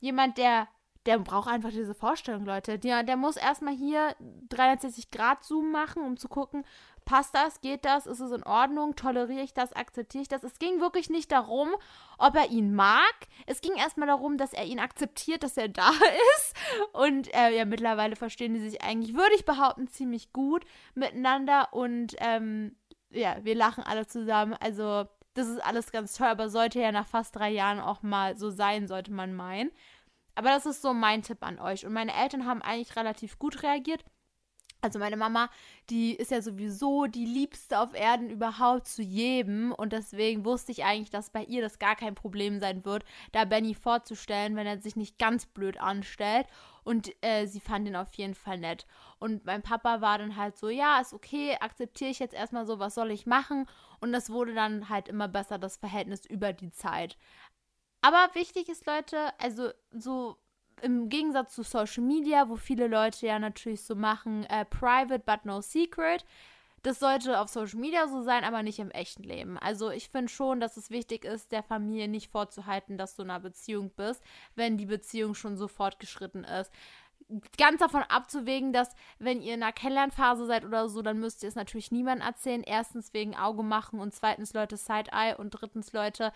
jemand, 0.00 0.36
der 0.36 0.68
der 1.08 1.18
braucht 1.18 1.48
einfach 1.48 1.70
diese 1.70 1.94
Vorstellung, 1.94 2.44
Leute. 2.44 2.78
Der, 2.78 3.02
der 3.02 3.16
muss 3.16 3.38
erstmal 3.38 3.74
hier 3.74 4.14
360 4.50 5.10
Grad 5.10 5.42
Zoom 5.42 5.70
machen, 5.70 6.02
um 6.02 6.18
zu 6.18 6.28
gucken, 6.28 6.66
passt 7.08 7.34
das, 7.34 7.62
geht 7.62 7.86
das, 7.86 8.06
ist 8.06 8.20
es 8.20 8.30
in 8.32 8.42
Ordnung, 8.42 8.94
toleriere 8.94 9.40
ich 9.40 9.54
das, 9.54 9.72
akzeptiere 9.72 10.20
ich 10.20 10.28
das. 10.28 10.44
Es 10.44 10.58
ging 10.58 10.78
wirklich 10.78 11.08
nicht 11.08 11.32
darum, 11.32 11.70
ob 12.18 12.36
er 12.36 12.50
ihn 12.50 12.74
mag. 12.74 13.14
Es 13.46 13.62
ging 13.62 13.74
erstmal 13.76 14.08
darum, 14.08 14.36
dass 14.36 14.52
er 14.52 14.66
ihn 14.66 14.78
akzeptiert, 14.78 15.42
dass 15.42 15.56
er 15.56 15.68
da 15.70 15.88
ist. 16.36 16.54
Und 16.92 17.34
äh, 17.34 17.56
ja, 17.56 17.64
mittlerweile 17.64 18.14
verstehen 18.14 18.52
die 18.52 18.60
sich 18.60 18.82
eigentlich, 18.82 19.14
würde 19.14 19.34
ich 19.34 19.46
behaupten, 19.46 19.88
ziemlich 19.88 20.34
gut 20.34 20.66
miteinander. 20.94 21.72
Und 21.72 22.14
ähm, 22.18 22.76
ja, 23.08 23.38
wir 23.42 23.54
lachen 23.54 23.84
alle 23.84 24.06
zusammen. 24.06 24.54
Also, 24.60 25.06
das 25.32 25.48
ist 25.48 25.64
alles 25.64 25.90
ganz 25.90 26.14
toll, 26.14 26.26
aber 26.26 26.50
sollte 26.50 26.78
ja 26.78 26.92
nach 26.92 27.06
fast 27.06 27.34
drei 27.34 27.48
Jahren 27.48 27.80
auch 27.80 28.02
mal 28.02 28.36
so 28.36 28.50
sein, 28.50 28.86
sollte 28.86 29.12
man 29.12 29.32
meinen. 29.32 29.70
Aber 30.34 30.50
das 30.50 30.66
ist 30.66 30.82
so 30.82 30.92
mein 30.92 31.22
Tipp 31.22 31.38
an 31.40 31.58
euch. 31.58 31.86
Und 31.86 31.94
meine 31.94 32.14
Eltern 32.14 32.44
haben 32.44 32.60
eigentlich 32.60 32.96
relativ 32.96 33.38
gut 33.38 33.62
reagiert. 33.62 34.04
Also 34.80 35.00
meine 35.00 35.16
Mama, 35.16 35.50
die 35.90 36.14
ist 36.14 36.30
ja 36.30 36.40
sowieso 36.40 37.06
die 37.06 37.26
liebste 37.26 37.80
auf 37.80 37.94
Erden 37.94 38.30
überhaupt 38.30 38.86
zu 38.86 39.02
jedem 39.02 39.72
und 39.72 39.92
deswegen 39.92 40.44
wusste 40.44 40.70
ich 40.70 40.84
eigentlich, 40.84 41.10
dass 41.10 41.30
bei 41.30 41.42
ihr 41.42 41.62
das 41.62 41.80
gar 41.80 41.96
kein 41.96 42.14
Problem 42.14 42.60
sein 42.60 42.84
wird, 42.84 43.04
da 43.32 43.44
Benny 43.44 43.74
vorzustellen, 43.74 44.54
wenn 44.54 44.68
er 44.68 44.80
sich 44.80 44.94
nicht 44.94 45.18
ganz 45.18 45.46
blöd 45.46 45.80
anstellt 45.80 46.46
und 46.84 47.12
äh, 47.24 47.46
sie 47.46 47.58
fand 47.58 47.88
ihn 47.88 47.96
auf 47.96 48.14
jeden 48.14 48.36
Fall 48.36 48.58
nett. 48.58 48.86
Und 49.18 49.44
mein 49.44 49.62
Papa 49.62 50.00
war 50.00 50.18
dann 50.18 50.36
halt 50.36 50.56
so, 50.56 50.68
ja, 50.68 51.00
ist 51.00 51.12
okay, 51.12 51.56
akzeptiere 51.60 52.10
ich 52.10 52.20
jetzt 52.20 52.34
erstmal 52.34 52.64
so, 52.64 52.78
was 52.78 52.94
soll 52.94 53.10
ich 53.10 53.26
machen? 53.26 53.66
Und 54.00 54.12
das 54.12 54.30
wurde 54.30 54.54
dann 54.54 54.88
halt 54.88 55.08
immer 55.08 55.26
besser, 55.26 55.58
das 55.58 55.76
Verhältnis 55.76 56.24
über 56.24 56.52
die 56.52 56.70
Zeit. 56.70 57.18
Aber 58.00 58.30
wichtig 58.34 58.68
ist, 58.68 58.86
Leute, 58.86 59.32
also 59.38 59.70
so 59.90 60.38
im 60.82 61.08
Gegensatz 61.08 61.54
zu 61.54 61.62
Social 61.62 62.02
Media, 62.02 62.48
wo 62.48 62.56
viele 62.56 62.86
Leute 62.86 63.26
ja 63.26 63.38
natürlich 63.38 63.82
so 63.82 63.94
machen, 63.94 64.44
äh, 64.44 64.64
private 64.64 65.20
but 65.20 65.44
no 65.44 65.60
secret. 65.60 66.24
Das 66.82 67.00
sollte 67.00 67.40
auf 67.40 67.48
Social 67.48 67.80
Media 67.80 68.06
so 68.06 68.22
sein, 68.22 68.44
aber 68.44 68.62
nicht 68.62 68.78
im 68.78 68.90
echten 68.90 69.22
Leben. 69.22 69.58
Also 69.58 69.90
ich 69.90 70.08
finde 70.08 70.28
schon, 70.28 70.60
dass 70.60 70.76
es 70.76 70.90
wichtig 70.90 71.24
ist, 71.24 71.50
der 71.50 71.62
Familie 71.62 72.08
nicht 72.08 72.30
vorzuhalten, 72.30 72.96
dass 72.96 73.16
du 73.16 73.22
in 73.22 73.30
einer 73.30 73.40
Beziehung 73.40 73.90
bist, 73.90 74.22
wenn 74.54 74.78
die 74.78 74.86
Beziehung 74.86 75.34
schon 75.34 75.56
so 75.56 75.66
fortgeschritten 75.66 76.44
ist. 76.44 76.72
Ganz 77.58 77.80
davon 77.80 78.02
abzuwägen, 78.04 78.72
dass 78.72 78.94
wenn 79.18 79.42
ihr 79.42 79.54
in 79.54 79.62
einer 79.62 79.72
Kennenlernphase 79.72 80.46
seid 80.46 80.64
oder 80.64 80.88
so, 80.88 81.02
dann 81.02 81.18
müsst 81.18 81.42
ihr 81.42 81.48
es 81.48 81.56
natürlich 81.56 81.90
niemandem 81.90 82.26
erzählen. 82.26 82.62
Erstens 82.62 83.12
wegen 83.12 83.36
Auge 83.36 83.62
machen 83.62 84.00
und 84.00 84.14
zweitens 84.14 84.54
Leute 84.54 84.76
Side-Eye 84.76 85.34
und 85.36 85.50
drittens 85.50 85.92
Leute, 85.92 86.32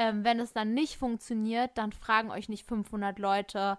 ähm, 0.00 0.24
wenn 0.24 0.40
es 0.40 0.54
dann 0.54 0.72
nicht 0.72 0.96
funktioniert, 0.96 1.72
dann 1.74 1.92
fragen 1.92 2.30
euch 2.30 2.48
nicht 2.48 2.66
500 2.66 3.18
Leute, 3.18 3.76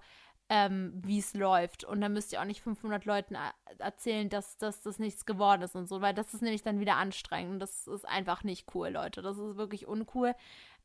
ähm, 0.50 0.94
wie 1.04 1.18
es 1.18 1.34
läuft. 1.34 1.84
Und 1.84 2.00
dann 2.00 2.14
müsst 2.14 2.32
ihr 2.32 2.40
auch 2.40 2.46
nicht 2.46 2.62
500 2.62 3.06
Leuten 3.06 3.36
erzählen, 3.80 4.30
dass, 4.30 4.60
dass 4.60 4.84
das 4.84 5.00
nichts 5.00 5.26
geworden 5.26 5.64
ist 5.64 5.76
und 5.76 5.88
so, 5.88 6.00
weil 6.00 6.14
das 6.14 6.36
ist 6.36 6.44
nämlich 6.44 6.62
dann 6.62 6.80
wieder 6.80 6.98
anstrengend. 6.98 7.60
Das 7.60 7.88
ist 7.88 8.08
einfach 8.08 8.44
nicht 8.44 8.68
cool, 8.76 8.90
Leute. 8.90 9.24
Das 9.24 9.40
ist 9.40 9.58
wirklich 9.58 9.88
uncool. 9.88 10.36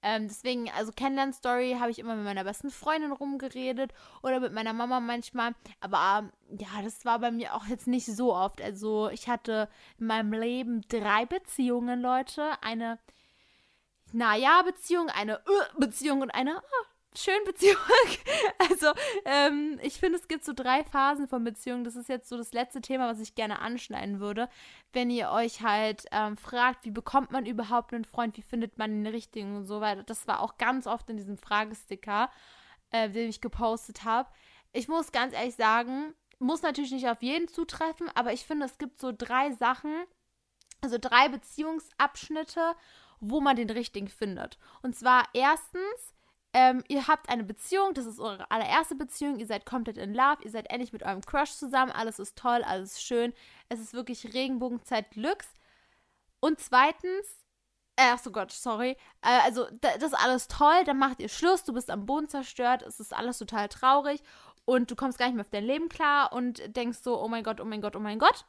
Ähm, 0.02 0.26
deswegen, 0.26 0.70
also 0.70 0.90
Kennenlern-Story 0.92 1.76
habe 1.78 1.90
ich 1.90 1.98
immer 1.98 2.16
mit 2.16 2.24
meiner 2.24 2.44
besten 2.44 2.70
Freundin 2.70 3.12
rumgeredet 3.12 3.92
oder 4.22 4.40
mit 4.40 4.54
meiner 4.54 4.72
Mama 4.72 5.00
manchmal. 5.00 5.54
Aber 5.80 6.30
ja, 6.48 6.80
das 6.82 7.04
war 7.04 7.18
bei 7.18 7.30
mir 7.30 7.54
auch 7.54 7.66
jetzt 7.66 7.88
nicht 7.88 8.06
so 8.06 8.34
oft. 8.34 8.62
Also 8.62 9.10
ich 9.10 9.28
hatte 9.28 9.68
in 9.98 10.06
meinem 10.06 10.32
Leben 10.32 10.80
drei 10.88 11.26
Beziehungen, 11.26 12.00
Leute. 12.00 12.52
Eine 12.62 12.98
naja, 14.12 14.62
Beziehung, 14.62 15.08
eine 15.10 15.40
uh, 15.40 15.80
Beziehung 15.80 16.22
und 16.22 16.30
eine 16.30 16.58
oh, 16.58 16.84
schön 17.16 17.42
Beziehung. 17.44 17.76
also, 18.70 18.92
ähm, 19.24 19.78
ich 19.82 19.94
finde, 19.94 20.18
es 20.18 20.28
gibt 20.28 20.44
so 20.44 20.52
drei 20.52 20.84
Phasen 20.84 21.28
von 21.28 21.44
Beziehungen. 21.44 21.84
Das 21.84 21.96
ist 21.96 22.08
jetzt 22.08 22.28
so 22.28 22.36
das 22.36 22.52
letzte 22.52 22.80
Thema, 22.80 23.08
was 23.08 23.20
ich 23.20 23.34
gerne 23.34 23.58
anschneiden 23.58 24.20
würde. 24.20 24.48
Wenn 24.92 25.10
ihr 25.10 25.30
euch 25.30 25.62
halt 25.62 26.04
ähm, 26.12 26.36
fragt, 26.36 26.84
wie 26.84 26.90
bekommt 26.90 27.32
man 27.32 27.46
überhaupt 27.46 27.92
einen 27.92 28.04
Freund, 28.04 28.36
wie 28.36 28.42
findet 28.42 28.78
man 28.78 28.90
den 28.90 29.12
richtigen 29.12 29.56
und 29.56 29.66
so 29.66 29.80
weiter. 29.80 30.02
Das 30.02 30.26
war 30.26 30.40
auch 30.40 30.58
ganz 30.58 30.86
oft 30.86 31.08
in 31.10 31.16
diesem 31.16 31.38
Fragesticker, 31.38 32.30
äh, 32.90 33.10
den 33.10 33.28
ich 33.28 33.40
gepostet 33.40 34.04
habe. 34.04 34.28
Ich 34.72 34.88
muss 34.88 35.12
ganz 35.12 35.34
ehrlich 35.34 35.56
sagen, 35.56 36.14
muss 36.38 36.62
natürlich 36.62 36.92
nicht 36.92 37.08
auf 37.08 37.22
jeden 37.22 37.48
zutreffen, 37.48 38.10
aber 38.14 38.32
ich 38.32 38.44
finde, 38.44 38.66
es 38.66 38.78
gibt 38.78 38.98
so 38.98 39.12
drei 39.16 39.52
Sachen, 39.52 40.04
also 40.82 40.98
drei 41.00 41.28
Beziehungsabschnitte, 41.28 42.74
wo 43.20 43.40
man 43.40 43.56
den 43.56 43.70
richtigen 43.70 44.08
findet. 44.08 44.58
Und 44.82 44.96
zwar 44.96 45.24
erstens, 45.32 46.14
ähm, 46.52 46.82
ihr 46.88 47.06
habt 47.06 47.28
eine 47.28 47.44
Beziehung, 47.44 47.92
das 47.94 48.06
ist 48.06 48.18
eure 48.18 48.50
allererste 48.50 48.94
Beziehung, 48.94 49.38
ihr 49.38 49.46
seid 49.46 49.66
komplett 49.66 49.98
in 49.98 50.14
Love, 50.14 50.42
ihr 50.42 50.50
seid 50.50 50.70
endlich 50.70 50.92
mit 50.92 51.02
eurem 51.02 51.20
Crush 51.20 51.50
zusammen, 51.50 51.92
alles 51.92 52.18
ist 52.18 52.36
toll, 52.36 52.62
alles 52.64 52.92
ist 52.92 53.02
schön, 53.02 53.34
es 53.68 53.80
ist 53.80 53.92
wirklich 53.92 54.32
Regenbogenzeit 54.32 55.10
Glücks. 55.10 55.48
Und 56.40 56.60
zweitens, 56.60 57.44
äh, 57.96 58.10
ach 58.12 58.18
so 58.18 58.30
Gott, 58.30 58.52
sorry. 58.52 58.96
Äh, 59.22 59.40
also, 59.44 59.66
das 59.80 60.02
ist 60.02 60.14
alles 60.14 60.48
toll, 60.48 60.84
dann 60.84 60.98
macht 60.98 61.20
ihr 61.20 61.28
Schluss, 61.28 61.64
du 61.64 61.72
bist 61.72 61.90
am 61.90 62.06
Boden 62.06 62.28
zerstört, 62.28 62.82
es 62.82 63.00
ist 63.00 63.14
alles 63.14 63.38
total 63.38 63.68
traurig 63.68 64.22
und 64.64 64.90
du 64.90 64.96
kommst 64.96 65.18
gar 65.18 65.26
nicht 65.26 65.34
mehr 65.34 65.44
auf 65.44 65.50
dein 65.50 65.64
Leben 65.64 65.88
klar 65.88 66.32
und 66.32 66.74
denkst 66.76 66.98
so, 67.02 67.20
oh 67.22 67.28
mein 67.28 67.44
Gott, 67.44 67.60
oh 67.60 67.64
mein 67.64 67.80
Gott, 67.80 67.96
oh 67.96 68.00
mein 68.00 68.18
Gott. 68.18 68.44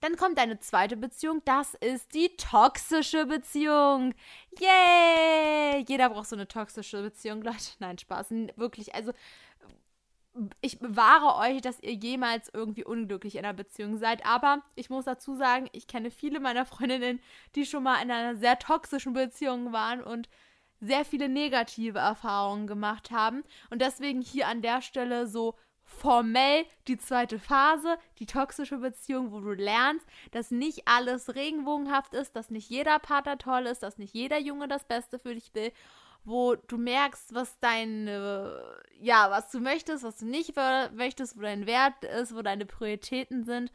Dann 0.00 0.16
kommt 0.16 0.38
deine 0.38 0.60
zweite 0.60 0.96
Beziehung, 0.96 1.42
das 1.44 1.74
ist 1.74 2.14
die 2.14 2.36
toxische 2.36 3.26
Beziehung. 3.26 4.14
Yay! 4.58 5.84
Jeder 5.88 6.10
braucht 6.10 6.28
so 6.28 6.36
eine 6.36 6.48
toxische 6.48 7.02
Beziehung, 7.02 7.42
Leute. 7.42 7.58
Nein, 7.80 7.98
Spaß. 7.98 8.30
Wirklich, 8.56 8.94
also 8.94 9.12
ich 10.60 10.78
bewahre 10.78 11.36
euch, 11.36 11.60
dass 11.60 11.80
ihr 11.80 11.94
jemals 11.94 12.50
irgendwie 12.52 12.84
unglücklich 12.84 13.34
in 13.34 13.44
einer 13.44 13.54
Beziehung 13.54 13.98
seid. 13.98 14.24
Aber 14.24 14.62
ich 14.74 14.90
muss 14.90 15.04
dazu 15.04 15.34
sagen, 15.34 15.68
ich 15.72 15.86
kenne 15.86 16.10
viele 16.10 16.40
meiner 16.40 16.64
Freundinnen, 16.66 17.20
die 17.54 17.66
schon 17.66 17.82
mal 17.82 18.02
in 18.02 18.10
einer 18.10 18.36
sehr 18.36 18.58
toxischen 18.58 19.12
Beziehung 19.12 19.72
waren 19.72 20.02
und 20.02 20.28
sehr 20.80 21.04
viele 21.04 21.28
negative 21.28 21.98
Erfahrungen 21.98 22.66
gemacht 22.66 23.10
haben. 23.10 23.42
Und 23.70 23.82
deswegen 23.82 24.22
hier 24.22 24.48
an 24.48 24.62
der 24.62 24.82
Stelle 24.82 25.26
so 25.26 25.56
formell 25.90 26.64
die 26.88 26.96
zweite 26.96 27.38
Phase, 27.38 27.98
die 28.18 28.26
toxische 28.26 28.78
Beziehung, 28.78 29.32
wo 29.32 29.40
du 29.40 29.52
lernst, 29.52 30.06
dass 30.30 30.50
nicht 30.50 30.86
alles 30.86 31.34
regenbogenhaft 31.34 32.14
ist, 32.14 32.34
dass 32.36 32.50
nicht 32.50 32.70
jeder 32.70 32.98
Partner 32.98 33.36
toll 33.36 33.66
ist, 33.66 33.82
dass 33.82 33.98
nicht 33.98 34.14
jeder 34.14 34.38
Junge 34.38 34.68
das 34.68 34.84
Beste 34.84 35.18
für 35.18 35.34
dich 35.34 35.54
will, 35.54 35.72
wo 36.24 36.54
du 36.54 36.78
merkst, 36.78 37.34
was 37.34 37.58
dein, 37.60 38.06
ja, 39.00 39.30
was 39.30 39.50
du 39.50 39.60
möchtest, 39.60 40.04
was 40.04 40.18
du 40.18 40.26
nicht 40.26 40.54
möchtest, 40.94 41.36
wo 41.36 41.42
dein 41.42 41.66
Wert 41.66 42.04
ist, 42.04 42.34
wo 42.34 42.42
deine 42.42 42.66
Prioritäten 42.66 43.44
sind 43.44 43.70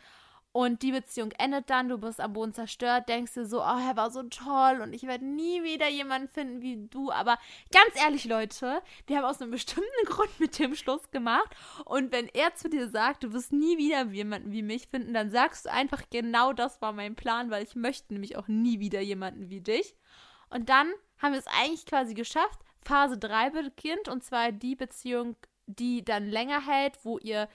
und 0.56 0.84
die 0.84 0.94
Beziehung 0.94 1.34
endet 1.34 1.70
dann, 1.70 1.90
du 1.90 1.98
bist 1.98 2.22
am 2.22 2.32
Boden 2.32 2.54
zerstört, 2.54 3.10
denkst 3.10 3.34
dir 3.34 3.46
so, 3.46 3.60
oh, 3.60 3.78
er 3.78 3.98
war 3.98 4.10
so 4.10 4.24
toll 4.24 4.80
und 4.82 4.94
ich 4.94 5.04
werde 5.04 5.26
nie 5.26 5.64
wieder 5.64 5.90
jemanden 5.90 6.30
finden 6.30 6.62
wie 6.62 6.88
du. 6.88 7.12
Aber 7.12 7.38
ganz 7.74 8.02
ehrlich, 8.02 8.24
Leute, 8.24 8.82
wir 9.06 9.18
haben 9.18 9.26
aus 9.26 9.42
einem 9.42 9.52
bestimmten 9.52 9.90
Grund 10.06 10.40
mit 10.40 10.58
dem 10.58 10.74
Schluss 10.74 11.12
gemacht. 11.12 11.54
Und 11.84 12.14
wenn 12.14 12.30
er 12.30 12.56
zu 12.56 12.70
dir 12.70 12.88
sagt, 12.88 13.26
du 13.26 13.34
wirst 13.34 13.52
nie 13.52 13.78
wieder 13.78 14.06
jemanden 14.06 14.54
wie 14.54 14.62
mich 14.62 14.88
finden, 14.88 15.14
dann 15.14 15.30
sagst 15.30 15.66
du 15.66 15.74
einfach, 15.74 16.04
genau 16.10 16.54
das 16.54 16.82
war 16.82 16.94
mein 16.94 17.18
Plan, 17.18 17.52
weil 17.52 17.66
ich 17.66 17.76
möchte 17.76 18.14
nämlich 18.14 18.38
auch 18.38 18.48
nie 18.48 18.80
wieder 18.80 19.02
jemanden 19.02 19.50
wie 19.50 19.60
dich. 19.60 19.94
Und 20.50 20.70
dann 20.70 20.90
haben 21.18 21.34
wir 21.34 21.40
es 21.40 21.48
eigentlich 21.48 21.86
quasi 21.86 22.14
geschafft. 22.14 22.62
Phase 22.82 23.18
3 23.18 23.50
beginnt 23.50 24.08
und 24.08 24.24
zwar 24.24 24.54
die 24.54 24.78
Beziehung, 24.78 25.36
die 25.66 26.06
dann 26.06 26.30
länger 26.30 26.66
hält, 26.66 26.98
wo 27.04 27.18
ihr 27.18 27.50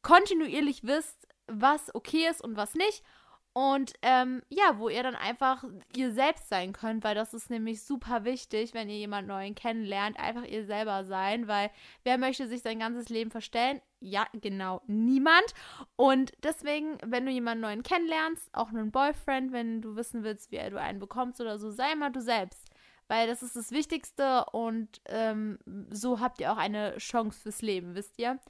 kontinuierlich 0.00 0.84
wisst, 0.84 1.23
was 1.46 1.94
okay 1.94 2.28
ist 2.28 2.42
und 2.42 2.56
was 2.56 2.74
nicht. 2.74 3.02
Und 3.56 3.92
ähm, 4.02 4.42
ja, 4.48 4.78
wo 4.78 4.88
ihr 4.88 5.04
dann 5.04 5.14
einfach 5.14 5.62
ihr 5.94 6.12
selbst 6.12 6.48
sein 6.48 6.72
könnt, 6.72 7.04
weil 7.04 7.14
das 7.14 7.34
ist 7.34 7.50
nämlich 7.50 7.84
super 7.84 8.24
wichtig, 8.24 8.74
wenn 8.74 8.88
ihr 8.88 8.96
jemanden 8.96 9.28
neuen 9.28 9.54
kennenlernt, 9.54 10.18
einfach 10.18 10.42
ihr 10.42 10.66
selber 10.66 11.04
sein, 11.04 11.46
weil 11.46 11.70
wer 12.02 12.18
möchte 12.18 12.48
sich 12.48 12.62
sein 12.62 12.80
ganzes 12.80 13.10
Leben 13.10 13.30
verstellen? 13.30 13.80
Ja, 14.00 14.26
genau, 14.32 14.82
niemand. 14.88 15.54
Und 15.94 16.32
deswegen, 16.42 16.98
wenn 17.06 17.26
du 17.26 17.30
jemanden 17.30 17.62
neuen 17.62 17.84
kennenlernst, 17.84 18.50
auch 18.52 18.70
einen 18.70 18.90
Boyfriend, 18.90 19.52
wenn 19.52 19.80
du 19.80 19.94
wissen 19.94 20.24
willst, 20.24 20.50
wie 20.50 20.58
du 20.68 20.80
einen 20.80 20.98
bekommst 20.98 21.40
oder 21.40 21.56
so, 21.56 21.70
sei 21.70 21.94
mal 21.94 22.10
du 22.10 22.20
selbst. 22.20 22.68
Weil 23.06 23.28
das 23.28 23.44
ist 23.44 23.54
das 23.54 23.70
Wichtigste 23.70 24.46
und 24.46 25.00
ähm, 25.06 25.60
so 25.90 26.18
habt 26.18 26.40
ihr 26.40 26.52
auch 26.52 26.56
eine 26.56 26.96
Chance 26.96 27.38
fürs 27.38 27.62
Leben, 27.62 27.94
wisst 27.94 28.18
ihr? 28.18 28.40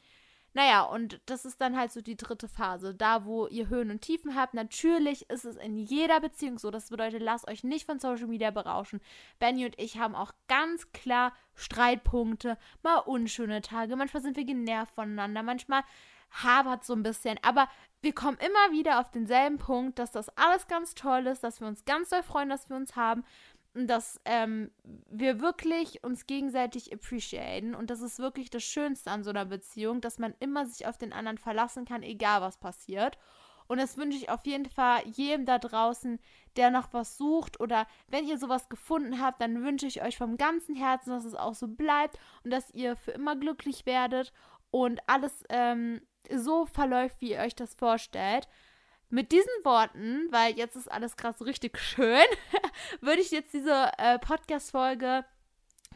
Naja, 0.55 0.83
und 0.83 1.21
das 1.27 1.45
ist 1.45 1.61
dann 1.61 1.77
halt 1.77 1.90
so 1.90 2.01
die 2.01 2.17
dritte 2.17 2.47
Phase, 2.47 2.95
da 2.95 3.25
wo 3.25 3.49
ihr 3.49 3.69
Höhen 3.69 3.90
und 3.90 4.03
Tiefen 4.03 4.37
habt. 4.37 4.55
Natürlich 4.55 5.29
ist 5.29 5.45
es 5.45 5.57
in 5.57 5.77
jeder 5.77 6.21
Beziehung 6.21 6.59
so. 6.59 6.71
Das 6.71 6.90
bedeutet, 6.90 7.23
lasst 7.23 7.49
euch 7.49 7.64
nicht 7.64 7.87
von 7.87 7.99
Social 7.99 8.29
Media 8.29 8.53
berauschen. 8.53 9.01
Benny 9.40 9.67
und 9.67 9.79
ich 9.81 9.99
haben 9.99 10.14
auch 10.14 10.33
ganz 10.47 10.93
klar 10.93 11.33
Streitpunkte, 11.57 12.57
mal 12.85 12.99
unschöne 12.99 13.62
Tage. 13.62 13.97
Manchmal 13.97 14.23
sind 14.23 14.37
wir 14.37 14.45
genervt 14.45 14.95
voneinander, 14.95 15.43
manchmal 15.43 15.83
habert 16.31 16.85
so 16.85 16.95
ein 16.95 17.03
bisschen. 17.03 17.38
Aber 17.43 17.69
wir 18.01 18.14
kommen 18.14 18.38
immer 18.38 18.73
wieder 18.73 19.01
auf 19.01 19.11
denselben 19.11 19.59
Punkt, 19.59 19.99
dass 19.99 20.12
das 20.12 20.29
alles 20.37 20.67
ganz 20.69 20.95
toll 20.95 21.27
ist, 21.27 21.43
dass 21.43 21.61
wir 21.61 21.67
uns 21.67 21.85
ganz 21.85 22.11
doll 22.11 22.23
freuen, 22.23 22.49
dass 22.49 22.69
wir 22.69 22.77
uns 22.77 22.97
haben 22.97 23.25
dass 23.74 24.20
ähm, 24.24 24.70
wir 25.10 25.40
wirklich 25.40 26.04
uns 26.04 26.26
gegenseitig 26.26 26.92
appreciaten 26.92 27.74
und 27.74 27.90
das 27.90 28.00
ist 28.00 28.20
wirklich 28.20 28.48
das 28.48 28.62
Schönste 28.62 29.10
an 29.10 29.24
so 29.24 29.30
einer 29.30 29.44
Beziehung, 29.44 30.00
dass 30.00 30.18
man 30.18 30.34
immer 30.38 30.66
sich 30.66 30.87
auf 30.87 30.96
den 30.96 31.12
anderen 31.12 31.38
verlassen 31.38 31.84
kann, 31.84 32.02
egal 32.02 32.40
was 32.40 32.58
passiert. 32.58 33.18
Und 33.66 33.78
das 33.78 33.96
wünsche 33.96 34.18
ich 34.18 34.28
auf 34.28 34.44
jeden 34.44 34.66
Fall 34.66 35.02
jedem 35.06 35.46
da 35.46 35.58
draußen, 35.58 36.20
der 36.56 36.70
noch 36.70 36.92
was 36.92 37.16
sucht 37.16 37.58
oder 37.60 37.87
wenn 38.08 38.26
ihr 38.26 38.38
sowas 38.38 38.68
gefunden 38.68 39.20
habt, 39.20 39.40
dann 39.40 39.64
wünsche 39.64 39.87
ich 39.87 40.02
euch 40.02 40.18
vom 40.18 40.37
ganzen 40.37 40.76
Herzen, 40.76 41.10
dass 41.10 41.24
es 41.24 41.34
auch 41.34 41.54
so 41.54 41.66
bleibt 41.66 42.18
und 42.44 42.50
dass 42.52 42.70
ihr 42.70 42.94
für 42.94 43.12
immer 43.12 43.37
glücklich 43.37 43.87
werdet 43.87 44.32
und 44.70 45.00
alles 45.08 45.44
ähm, 45.48 46.02
so 46.30 46.66
verläuft, 46.66 47.20
wie 47.20 47.32
ihr 47.32 47.40
euch 47.40 47.56
das 47.56 47.74
vorstellt. 47.74 48.48
Mit 49.11 49.33
diesen 49.33 49.53
Worten, 49.62 50.27
weil 50.31 50.57
jetzt 50.57 50.77
ist 50.77 50.90
alles 50.90 51.17
gerade 51.17 51.38
so 51.38 51.45
richtig 51.45 51.79
schön, 51.79 52.25
würde 53.01 53.21
ich 53.21 53.31
jetzt 53.31 53.53
diese 53.53 53.90
äh, 53.99 54.19
Podcast-Folge 54.19 55.25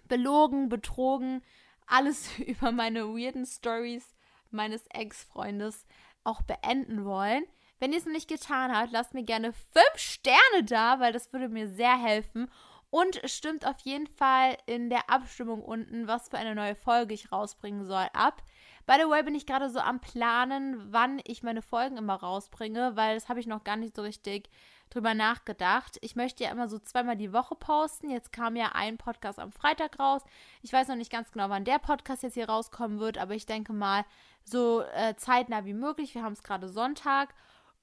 belogen, 0.08 0.68
betrogen, 0.68 1.42
alles 1.86 2.38
über 2.46 2.72
meine 2.72 3.08
weirden 3.08 3.46
Stories 3.46 4.14
meines 4.50 4.86
Ex-Freundes 4.88 5.86
auch 6.24 6.42
beenden 6.42 7.04
wollen. 7.04 7.44
Wenn 7.80 7.92
ihr 7.92 7.98
es 7.98 8.06
noch 8.06 8.12
nicht 8.12 8.28
getan 8.28 8.74
habt, 8.74 8.92
lasst 8.92 9.14
mir 9.14 9.22
gerne 9.24 9.52
5 9.52 9.84
Sterne 9.96 10.64
da, 10.64 10.98
weil 11.00 11.12
das 11.12 11.32
würde 11.32 11.48
mir 11.48 11.68
sehr 11.68 11.96
helfen. 11.96 12.50
Und 12.90 13.20
stimmt 13.24 13.66
auf 13.66 13.78
jeden 13.80 14.06
Fall 14.06 14.56
in 14.66 14.88
der 14.88 15.10
Abstimmung 15.10 15.62
unten, 15.62 16.06
was 16.06 16.28
für 16.28 16.38
eine 16.38 16.54
neue 16.54 16.74
Folge 16.74 17.12
ich 17.12 17.30
rausbringen 17.30 17.84
soll, 17.84 18.06
ab. 18.14 18.42
By 18.86 18.94
the 18.98 19.10
way, 19.10 19.22
bin 19.22 19.34
ich 19.34 19.44
gerade 19.44 19.68
so 19.68 19.80
am 19.80 20.00
Planen, 20.00 20.90
wann 20.90 21.20
ich 21.24 21.42
meine 21.42 21.60
Folgen 21.60 21.98
immer 21.98 22.14
rausbringe, 22.14 22.96
weil 22.96 23.14
das 23.14 23.28
habe 23.28 23.40
ich 23.40 23.46
noch 23.46 23.62
gar 23.62 23.76
nicht 23.76 23.94
so 23.94 24.00
richtig 24.00 24.48
drüber 24.88 25.12
nachgedacht. 25.12 25.98
Ich 26.00 26.16
möchte 26.16 26.44
ja 26.44 26.50
immer 26.50 26.68
so 26.68 26.78
zweimal 26.78 27.16
die 27.16 27.34
Woche 27.34 27.54
posten. 27.54 28.08
Jetzt 28.08 28.32
kam 28.32 28.56
ja 28.56 28.70
ein 28.72 28.96
Podcast 28.96 29.38
am 29.38 29.52
Freitag 29.52 29.98
raus. 29.98 30.22
Ich 30.62 30.72
weiß 30.72 30.88
noch 30.88 30.96
nicht 30.96 31.12
ganz 31.12 31.30
genau, 31.30 31.50
wann 31.50 31.66
der 31.66 31.78
Podcast 31.78 32.22
jetzt 32.22 32.34
hier 32.34 32.48
rauskommen 32.48 32.98
wird, 32.98 33.18
aber 33.18 33.34
ich 33.34 33.44
denke 33.44 33.74
mal 33.74 34.06
so 34.44 34.80
äh, 34.94 35.14
zeitnah 35.16 35.66
wie 35.66 35.74
möglich. 35.74 36.14
Wir 36.14 36.22
haben 36.22 36.32
es 36.32 36.42
gerade 36.42 36.70
Sonntag. 36.70 37.34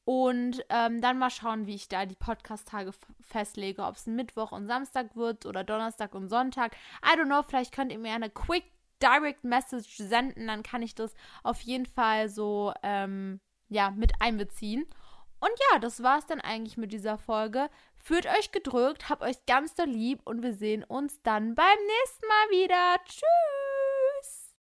Und 0.06 0.64
ähm, 0.70 1.02
dann 1.02 1.18
mal 1.18 1.32
schauen, 1.32 1.66
wie 1.66 1.74
ich 1.74 1.88
da 1.88 2.06
die 2.06 2.16
Podcast-Tage 2.16 2.92
festlege, 3.22 3.84
ob 3.84 3.96
es 3.96 4.06
Mittwoch 4.06 4.52
und 4.52 4.68
Samstag 4.68 5.16
wird 5.16 5.48
oder 5.48 5.64
Donnerstag 5.64 6.14
und 6.14 6.30
Sonntag. 6.30 6.76
I 7.04 7.20
don't 7.20 7.26
know, 7.26 7.42
vielleicht 7.42 7.74
könnt 7.74 7.92
ihr 7.92 7.98
mir 7.98 8.14
eine 8.14 8.30
Quick 8.30 8.66
Direct 9.02 9.44
Message 9.44 9.98
senden, 9.98 10.48
dann 10.48 10.64
kann 10.64 10.82
ich 10.82 10.96
das 10.96 11.14
auf 11.44 11.60
jeden 11.62 11.86
Fall 11.86 12.30
so 12.30 12.74
ähm, 12.82 13.40
ja, 13.68 13.92
mit 13.92 14.14
einbeziehen. 14.22 14.86
Und 15.40 15.52
ja, 15.72 15.80
das 15.80 16.02
war's 16.02 16.26
dann 16.26 16.42
eigentlich 16.42 16.78
mit 16.78 16.92
dieser 16.94 17.18
Folge. 17.18 17.70
Fühlt 17.98 18.26
euch 18.26 18.52
gedrückt, 18.52 19.10
habt 19.10 19.22
euch 19.22 19.46
ganz 19.46 19.76
doll 19.76 19.90
lieb 19.90 20.22
und 20.24 20.42
wir 20.44 20.54
sehen 20.54 20.84
uns 20.84 21.22
dann 21.24 21.56
beim 21.56 21.78
nächsten 21.88 22.28
Mal 22.28 22.50
wieder. 22.52 22.96
Tschüss! 23.06 23.65